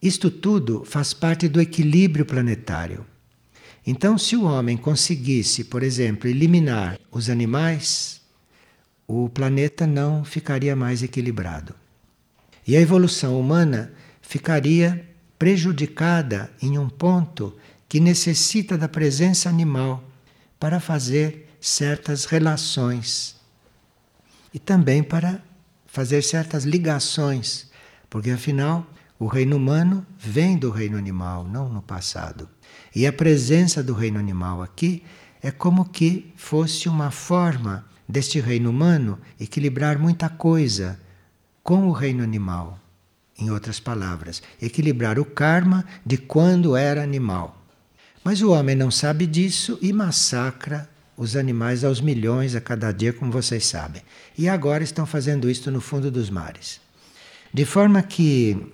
isto 0.02 0.30
tudo 0.30 0.86
faz 0.86 1.14
parte 1.16 1.48
do 1.48 1.60
equilíbrio 1.60 2.26
planetário. 2.26 3.06
Então, 3.86 4.18
se 4.18 4.36
o 4.36 4.46
homem 4.46 4.76
conseguisse, 4.76 5.64
por 5.64 5.84
exemplo, 5.84 6.28
eliminar 6.28 7.00
os 7.12 7.30
animais, 7.30 8.22
o 9.08 9.30
planeta 9.30 9.86
não 9.86 10.26
ficaria 10.26 10.76
mais 10.76 11.04
equilibrado. 11.04 11.76
E 12.68 12.76
a 12.76 12.82
evolução 12.82 13.40
humana 13.40 13.94
ficaria 14.22 15.08
prejudicada 15.38 16.50
em 16.62 16.80
um 16.80 16.90
ponto 16.90 17.56
que 17.88 18.00
necessita 18.00 18.78
da 18.78 18.90
presença 18.90 19.50
animal 19.50 20.04
para 20.60 20.80
fazer 20.80 21.48
certas 21.62 22.26
relações 22.26 23.36
e 24.54 24.58
também 24.58 25.04
para 25.04 25.44
fazer 25.86 26.24
certas 26.24 26.64
ligações, 26.64 27.70
porque 28.10 28.32
afinal 28.32 28.88
o 29.18 29.28
reino 29.28 29.56
humano 29.56 30.06
vem 30.18 30.58
do 30.58 30.70
reino 30.70 30.98
animal, 30.98 31.44
não 31.46 31.70
no 31.70 31.82
passado. 31.82 32.50
E 32.94 33.08
a 33.08 33.14
presença 33.14 33.82
do 33.82 33.94
reino 33.94 34.20
animal 34.20 34.62
aqui 34.62 35.04
é 35.42 35.52
como 35.52 35.86
que 35.86 36.34
fosse 36.36 36.90
uma 36.90 37.12
forma 37.12 37.86
deste 38.08 38.40
reino 38.40 38.70
humano 38.70 39.20
equilibrar 39.40 39.98
muita 39.98 40.30
coisa 40.30 41.00
com 41.64 41.88
o 41.88 41.92
reino 41.92 42.24
animal. 42.24 42.80
Em 43.38 43.50
outras 43.50 43.80
palavras, 43.80 44.42
equilibrar 44.62 45.20
o 45.20 45.26
karma 45.26 45.86
de 46.06 46.18
quando 46.18 46.76
era 46.76 47.04
animal. 47.04 47.62
Mas 48.24 48.42
o 48.42 48.52
homem 48.52 48.76
não 48.76 48.90
sabe 48.90 49.28
disso 49.28 49.78
e 49.82 49.92
massacra 49.92 50.90
os 51.18 51.36
animais 51.36 51.84
aos 51.84 52.02
milhões 52.02 52.56
a 52.56 52.62
cada 52.62 52.92
dia, 52.92 53.14
como 53.14 53.32
vocês 53.32 53.66
sabem. 53.66 54.02
E 54.38 54.50
agora 54.50 54.84
estão 54.84 55.06
fazendo 55.06 55.50
isso 55.50 55.70
no 55.72 55.80
fundo 55.80 56.10
dos 56.12 56.30
mares. 56.30 56.82
De 57.54 57.66
forma 57.66 58.02
que 58.02 58.74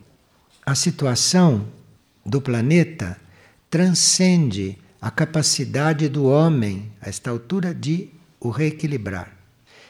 a 0.65 0.75
situação 0.75 1.67
do 2.25 2.41
planeta 2.41 3.19
transcende 3.69 4.77
a 5.01 5.09
capacidade 5.09 6.07
do 6.07 6.25
homem, 6.25 6.91
a 7.01 7.09
esta 7.09 7.31
altura, 7.31 7.73
de 7.73 8.09
o 8.39 8.49
reequilibrar. 8.49 9.35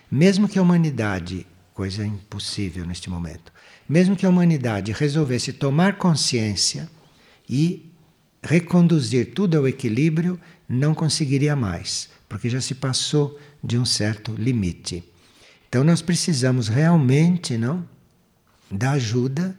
Mesmo 0.09 0.47
que 0.47 0.57
a 0.57 0.61
humanidade, 0.61 1.45
coisa 1.74 2.05
impossível 2.05 2.86
neste 2.86 3.09
momento, 3.09 3.51
mesmo 3.88 4.15
que 4.15 4.26
a 4.26 4.30
humanidade 4.30 4.91
resolvesse 4.91 5.51
tomar 5.51 5.97
consciência 5.97 6.89
e 7.49 7.91
reconduzir 8.41 9.34
tudo 9.34 9.57
ao 9.57 9.67
equilíbrio, 9.67 10.39
não 10.67 10.93
conseguiria 10.93 11.55
mais 11.55 12.09
porque 12.32 12.49
já 12.49 12.61
se 12.61 12.74
passou 12.74 13.38
de 13.61 13.78
um 13.78 13.84
certo 13.84 14.34
limite. 14.34 15.03
Então 15.67 15.84
nós 15.84 16.01
precisamos 16.01 16.69
realmente, 16.69 17.57
não, 17.57 17.86
da 18.72 18.91
ajuda 18.91 19.53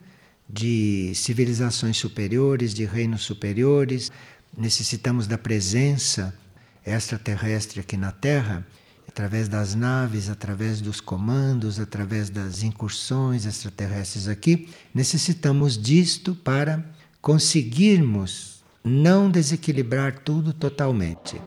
de 0.49 1.13
civilizações 1.15 1.97
superiores, 1.97 2.75
de 2.75 2.85
reinos 2.85 3.23
superiores. 3.23 4.11
Necessitamos 4.57 5.27
da 5.27 5.39
presença 5.39 6.35
extraterrestre 6.85 7.81
aqui 7.81 7.97
na 7.97 8.13
Terra, 8.13 8.67
através 9.09 9.49
das 9.49 9.75
naves, 9.75 10.29
através 10.29 10.81
dos 10.81 11.01
comandos, 11.01 11.79
através 11.79 12.31
das 12.31 12.63
incursões 12.63 13.47
extraterrestres 13.47 14.29
aqui. 14.29 14.69
Necessitamos 14.95 15.77
disto 15.77 16.35
para 16.35 16.85
conseguirmos 17.21 18.63
não 18.85 19.31
desequilibrar 19.31 20.19
tudo 20.21 20.53
totalmente, 20.53 21.41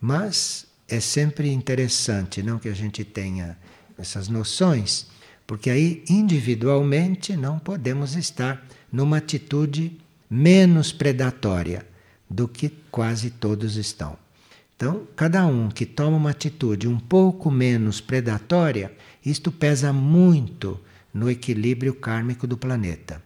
mas 0.00 0.66
é 0.88 0.98
sempre 0.98 1.50
interessante 1.52 2.42
não 2.42 2.58
que 2.58 2.68
a 2.68 2.74
gente 2.74 3.04
tenha 3.04 3.56
essas 3.96 4.28
noções, 4.28 5.06
Porque 5.50 5.68
aí, 5.68 6.04
individualmente, 6.08 7.36
não 7.36 7.58
podemos 7.58 8.14
estar 8.14 8.64
numa 8.92 9.16
atitude 9.16 9.98
menos 10.30 10.92
predatória 10.92 11.84
do 12.30 12.46
que 12.46 12.68
quase 12.88 13.30
todos 13.30 13.74
estão. 13.74 14.16
Então, 14.76 15.08
cada 15.16 15.44
um 15.44 15.68
que 15.68 15.84
toma 15.84 16.16
uma 16.16 16.30
atitude 16.30 16.86
um 16.86 17.00
pouco 17.00 17.50
menos 17.50 18.00
predatória, 18.00 18.92
isto 19.26 19.50
pesa 19.50 19.92
muito 19.92 20.80
no 21.12 21.28
equilíbrio 21.28 21.94
kármico 21.94 22.46
do 22.46 22.56
planeta. 22.56 23.20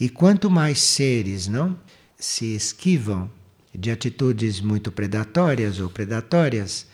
E 0.00 0.08
quanto 0.08 0.50
mais 0.50 0.80
seres 0.80 1.46
não 1.46 1.78
se 2.18 2.54
esquivam 2.54 3.30
de 3.74 3.90
atitudes 3.90 4.62
muito 4.62 4.90
predatórias 4.90 5.78
ou 5.78 5.90
predatórias, 5.90 6.86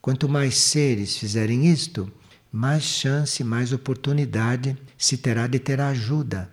quanto 0.00 0.28
mais 0.28 0.54
seres 0.56 1.16
fizerem 1.16 1.66
isto, 1.66 2.08
mais 2.54 2.84
chance, 2.84 3.42
mais 3.42 3.72
oportunidade 3.72 4.78
se 4.96 5.18
terá 5.18 5.48
de 5.48 5.58
ter 5.58 5.80
ajuda 5.80 6.48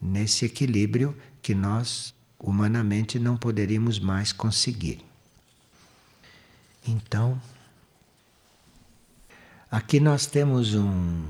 nesse 0.00 0.46
equilíbrio 0.46 1.14
que 1.42 1.54
nós 1.54 2.14
humanamente 2.38 3.18
não 3.18 3.36
poderíamos 3.36 3.98
mais 3.98 4.32
conseguir. 4.32 5.04
Então, 6.88 7.38
aqui 9.70 10.00
nós 10.00 10.24
temos 10.24 10.74
um 10.74 11.26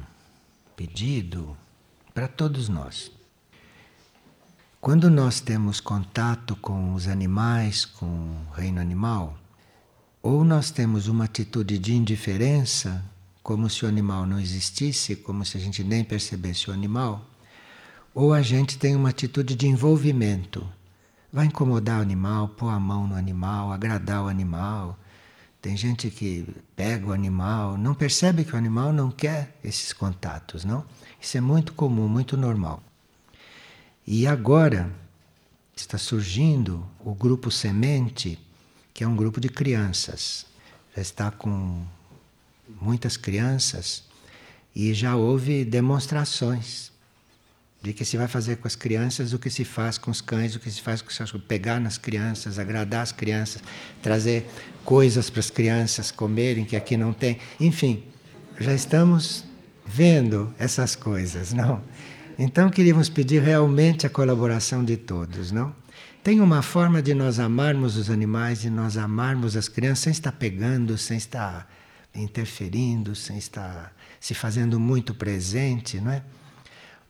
pedido 0.77 1.57
para 2.15 2.29
todos 2.29 2.69
nós. 2.69 3.11
Quando 4.81 5.11
nós 5.11 5.41
temos 5.41 5.81
contato 5.81 6.55
com 6.55 6.95
os 6.95 7.09
animais, 7.09 7.85
com 7.85 8.07
o 8.07 8.53
reino 8.55 8.81
animal, 8.81 9.37
ou 10.23 10.45
nós 10.45 10.71
temos 10.71 11.09
uma 11.09 11.25
atitude 11.25 11.81
de 11.81 11.95
indiferença, 11.95 13.05
como 13.45 13.69
se 13.69 13.85
o 13.85 13.89
animal 13.89 14.25
não 14.25 14.41
existisse, 14.41 15.15
como 15.15 15.45
se 15.45 15.59
a 15.59 15.61
gente 15.61 15.85
nem 15.85 16.03
percebesse 16.03 16.71
o 16.71 16.73
animal, 16.73 17.29
ou 18.15 18.33
a 18.33 18.41
gente 18.41 18.79
tem 18.79 18.97
uma 18.97 19.11
atitude 19.11 19.55
de 19.55 19.69
envolvimento. 19.69 20.67
Vai 21.31 21.47
incomodar 21.47 21.99
o 21.99 22.03
animal, 22.03 22.49
pôr 22.49 22.71
a 22.71 22.81
mão 22.81 23.07
no 23.07 23.15
animal, 23.15 23.71
agradar 23.71 24.25
o 24.25 24.29
animal. 24.29 24.99
Tem 25.61 25.77
gente 25.77 26.09
que 26.09 26.49
pega 26.75 27.07
o 27.07 27.13
animal, 27.13 27.77
não 27.77 27.95
percebe 27.95 28.47
que 28.47 28.55
o 28.55 28.57
animal 28.57 28.95
não 28.95 29.11
quer 29.11 29.59
esses 29.63 29.93
contatos, 29.93 30.65
não? 30.65 30.83
Isso 31.21 31.37
é 31.37 31.41
muito 31.41 31.75
comum, 31.75 32.09
muito 32.09 32.39
normal. 32.39 32.83
E 34.07 34.27
agora 34.27 34.91
está 35.77 35.99
surgindo 35.99 36.83
o 36.99 37.15
grupo 37.15 37.51
Semente, 37.51 38.39
que 38.95 39.05
é 39.05 39.09
um 39.09 39.15
grupo 39.15 39.39
de 39.39 39.51
crianças. 39.51 40.47
Já 40.97 41.03
está 41.03 41.31
com 41.31 41.85
muitas 42.81 43.17
crianças 43.17 44.05
e 44.75 44.93
já 44.93 45.15
houve 45.17 45.65
demonstrações 45.65 46.93
de 47.85 47.93
que 47.93 48.05
se 48.05 48.17
vai 48.17 48.27
fazer 48.27 48.57
com 48.57 48.67
as 48.67 48.75
crianças 48.75 49.35
o 49.35 49.39
que 49.39 49.51
se 49.51 49.63
faz 49.63 49.99
com 49.99 50.11
os 50.11 50.23
cães, 50.23 50.57
o 50.57 50.61
que 50.61 50.71
se 50.71 50.81
faz 50.81 51.03
com 51.03 51.11
os 51.11 51.19
cães, 51.19 51.31
pegar 51.47 51.79
nas 51.79 51.99
crianças, 51.99 52.59
agradar 52.59 53.03
as 53.03 53.13
crianças, 53.13 53.63
trazer 54.03 54.49
coisas 54.85 55.29
para 55.29 55.41
as 55.41 55.51
crianças 55.51 56.11
comerem 56.11 56.65
que 56.65 56.77
aqui 56.77 56.97
não 56.97 57.13
tem. 57.13 57.39
Enfim, 57.61 58.03
já 58.59 58.73
estamos 58.73 59.45
vendo 59.85 60.53
essas 60.59 60.97
coisas, 60.97 61.53
não? 61.53 61.83
Então 62.39 62.71
queríamos 62.71 63.11
pedir 63.11 63.43
realmente 63.43 64.07
a 64.07 64.11
colaboração 64.11 64.83
de 64.83 64.97
todos, 64.97 65.53
não? 65.53 65.75
Tem 66.23 66.41
uma 66.41 66.63
forma 66.63 67.03
de 67.03 67.13
nós 67.13 67.39
amarmos 67.39 67.99
os 67.99 68.09
animais 68.09 68.65
e 68.65 68.71
nós 68.71 68.97
amarmos 68.97 69.59
as 69.59 69.69
crianças 69.69 69.99
sem 69.99 70.11
estar 70.11 70.33
pegando, 70.33 70.97
sem 70.97 71.19
estar 71.19 71.71
interferindo, 72.15 73.15
sem 73.15 73.37
estar 73.39 73.95
se 74.21 74.35
fazendo 74.35 74.79
muito 74.79 75.15
presente, 75.15 76.01
não 76.01 76.13
é? 76.13 76.23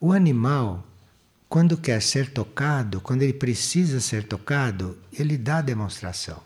O 0.00 0.12
animal, 0.12 0.84
quando 1.48 1.76
quer 1.76 2.02
ser 2.02 2.30
tocado, 2.30 3.00
quando 3.00 3.22
ele 3.22 3.32
precisa 3.32 4.00
ser 4.00 4.24
tocado, 4.24 4.98
ele 5.12 5.38
dá 5.38 5.60
demonstração. 5.60 6.42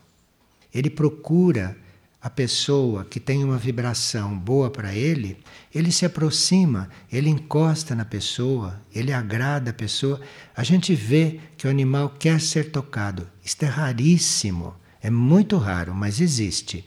Ele 0.73 0.91
procura 0.91 1.77
a 2.21 2.29
pessoa 2.29 3.05
que 3.05 3.21
tem 3.21 3.45
uma 3.45 3.57
vibração 3.57 4.37
boa 4.37 4.71
para 4.71 4.95
ele, 4.95 5.39
ele 5.73 5.93
se 5.93 6.05
aproxima, 6.05 6.91
ele 7.11 7.31
encosta 7.31 7.95
na 7.95 8.05
pessoa, 8.05 8.81
ele 8.93 9.13
agrada 9.13 9.71
a 9.71 9.75
pessoa. 9.75 10.21
A 10.55 10.65
gente 10.65 10.95
vê 10.95 11.41
que 11.57 11.67
o 11.67 11.71
animal 11.71 12.11
quer 12.19 12.41
ser 12.41 12.71
tocado. 12.71 13.29
Isto 13.43 13.65
é 13.65 13.69
raríssimo, 13.69 14.75
é 15.01 15.11
muito 15.11 15.57
raro, 15.57 15.95
mas 15.95 16.21
existe. 16.21 16.85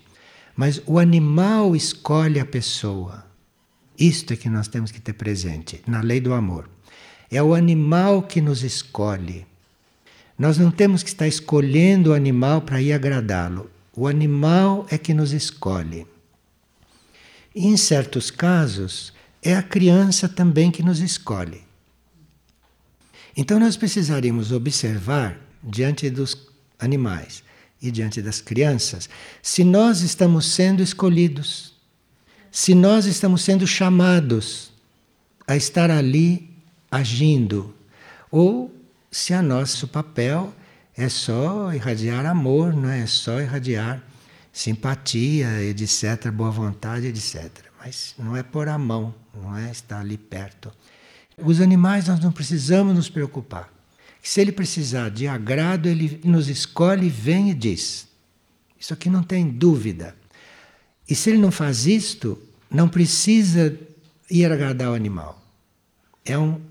Mas 0.56 0.82
o 0.86 0.99
animal 0.99 1.76
escolhe 1.76 2.39
a 2.39 2.45
pessoa. 2.45 3.26
Isto 3.97 4.34
é 4.34 4.36
que 4.36 4.49
nós 4.49 4.68
temos 4.68 4.91
que 4.91 4.99
ter 4.99 5.14
presente 5.14 5.82
na 5.88 6.02
lei 6.02 6.20
do 6.20 6.34
amor. 6.34 6.70
É 7.30 7.41
o 7.41 7.54
animal 7.54 8.24
que 8.24 8.41
nos 8.41 8.64
escolhe. 8.64 9.45
Nós 10.38 10.58
não 10.58 10.72
temos 10.72 11.04
que 11.04 11.10
estar 11.10 11.28
escolhendo 11.28 12.10
o 12.10 12.14
animal 12.14 12.62
para 12.62 12.82
ir 12.82 12.93
agradá-lo. 12.93 13.70
O 13.95 14.08
animal 14.08 14.86
é 14.89 14.97
que 14.97 15.14
nos 15.14 15.32
escolhe. 15.32 16.08
E 17.54 17.68
em 17.68 17.78
certos 17.78 18.32
casos, 18.32 19.14
é 19.43 19.56
a 19.56 19.64
criança 19.64 20.28
também 20.28 20.72
que 20.72 20.84
nos 20.84 20.99
escolhe. 20.99 21.64
Então 23.36 23.60
nós 23.60 23.78
precisaríamos 23.78 24.52
observar 24.52 25.39
diante 25.64 26.10
dos 26.10 26.49
animais 26.80 27.43
e 27.82 27.92
diante 27.92 28.22
das 28.22 28.40
crianças 28.40 29.10
se 29.42 29.64
nós 29.64 30.02
estamos 30.02 30.54
sendo 30.54 30.84
escolhidos 30.84 31.72
se 32.52 32.76
nós 32.76 33.06
estamos 33.06 33.44
sendo 33.44 33.66
chamados 33.66 34.74
a 35.48 35.56
estar 35.56 35.90
ali 35.90 36.50
agindo, 36.92 37.74
ou 38.30 38.74
se 39.10 39.34
a 39.34 39.42
nosso 39.42 39.88
papel 39.88 40.54
é 40.96 41.08
só 41.08 41.74
irradiar 41.74 42.26
amor, 42.26 42.74
não 42.74 42.90
é? 42.90 43.02
é 43.02 43.08
só 43.08 43.40
irradiar 43.40 44.04
simpatia, 44.52 45.64
etc., 45.64 46.30
boa 46.30 46.52
vontade, 46.52 47.08
etc. 47.08 47.50
Mas 47.80 48.14
não 48.20 48.36
é 48.36 48.44
por 48.44 48.68
a 48.68 48.78
mão, 48.78 49.16
não 49.34 49.58
é 49.58 49.72
estar 49.72 50.02
ali 50.02 50.18
perto. 50.18 50.70
Os 51.38 51.62
animais 51.62 52.10
nós 52.10 52.20
não 52.20 52.34
precisamos 52.34 52.94
nos 52.94 53.10
preocupar. 53.10 53.72
Se 54.22 54.40
ele 54.40 54.52
precisar 54.52 55.10
de 55.10 55.28
agrado, 55.28 55.88
ele 55.88 56.22
nos 56.24 56.48
escolhe, 56.48 57.10
vem 57.10 57.50
e 57.50 57.54
diz. 57.54 58.08
Isso 58.80 58.94
aqui 58.94 59.10
não 59.10 59.24
tem 59.24 59.50
dúvida. 59.50 60.16
E 61.10 61.16
se 61.16 61.30
ele 61.30 61.40
não 61.40 61.52
faz 61.52 61.86
isto, 61.88 62.38
não 62.70 62.88
precisa 62.88 63.78
ir 64.30 64.52
agradar 64.52 64.90
o 64.90 64.94
animal. 64.94 65.42
É 66.24 66.38
um 66.38 66.62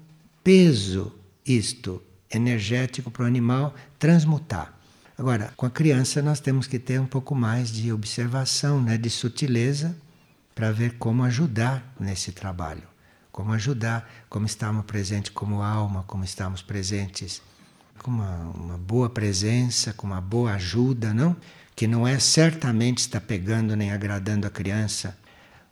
peso 0.43 1.13
isto 1.45 2.03
energético 2.33 3.11
para 3.11 3.25
o 3.25 3.27
animal 3.27 3.75
transmutar. 3.99 4.79
Agora, 5.19 5.53
com 5.57 5.67
a 5.67 5.71
criança 5.71 6.23
nós 6.23 6.41
temos 6.41 6.67
que 6.67 6.79
ter 6.79 7.01
um 7.01 7.07
pouco 7.07 7.35
mais 7.35 7.71
de 7.71 7.93
observação, 7.93 8.81
né, 8.81 8.97
de 8.97 9.11
sutileza, 9.11 9.95
para 10.55 10.73
ver 10.73 10.97
como 10.97 11.25
ajudar 11.25 11.95
nesse 11.99 12.33
trabalho. 12.33 12.90
Como 13.41 13.55
ajudar, 13.55 14.07
como 14.29 14.45
estamos 14.45 14.85
presentes 14.85 15.31
como 15.31 15.63
alma, 15.63 16.05
como 16.07 16.23
estamos 16.23 16.61
presentes 16.61 17.41
com 17.99 18.11
uma, 18.11 18.37
uma 18.55 18.77
boa 18.77 19.09
presença, 19.09 19.95
com 19.95 20.07
uma 20.07 20.21
boa 20.21 20.53
ajuda, 20.53 21.15
não? 21.15 21.35
que 21.75 21.87
não 21.87 22.07
é 22.07 22.19
certamente 22.19 22.99
estar 22.99 23.23
pegando 23.23 23.75
nem 23.75 23.93
agradando 23.93 24.47
a 24.47 24.51
criança. 24.51 25.17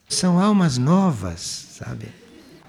São 0.08 0.40
almas 0.40 0.78
novas, 0.78 1.40
sabe? 1.78 2.08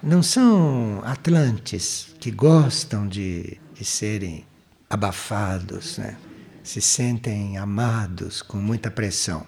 Não 0.03 0.21
são 0.21 1.01
atlantes 1.05 2.13
que 2.19 2.29
gostam 2.29 3.07
de, 3.07 3.57
de 3.73 3.85
serem 3.85 4.45
abafados, 4.89 5.97
né? 5.97 6.17
se 6.61 6.81
sentem 6.81 7.57
amados 7.57 8.41
com 8.41 8.57
muita 8.57 8.91
pressão. 8.91 9.47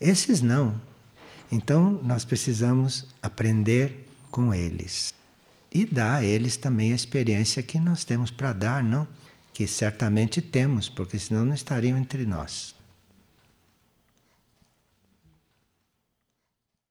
Esses 0.00 0.42
não. 0.42 0.80
Então 1.52 2.00
nós 2.02 2.24
precisamos 2.24 3.06
aprender 3.22 3.99
com 4.30 4.54
eles 4.54 5.14
e 5.72 5.84
dar 5.84 6.16
a 6.16 6.24
eles 6.24 6.56
também 6.56 6.92
a 6.92 6.96
experiência 6.96 7.62
que 7.62 7.78
nós 7.78 8.04
temos 8.04 8.30
para 8.30 8.52
dar, 8.52 8.82
não? 8.82 9.06
Que 9.52 9.66
certamente 9.66 10.40
temos, 10.40 10.88
porque 10.88 11.18
senão 11.18 11.44
não 11.44 11.54
estariam 11.54 11.96
entre 11.96 12.26
nós. 12.26 12.74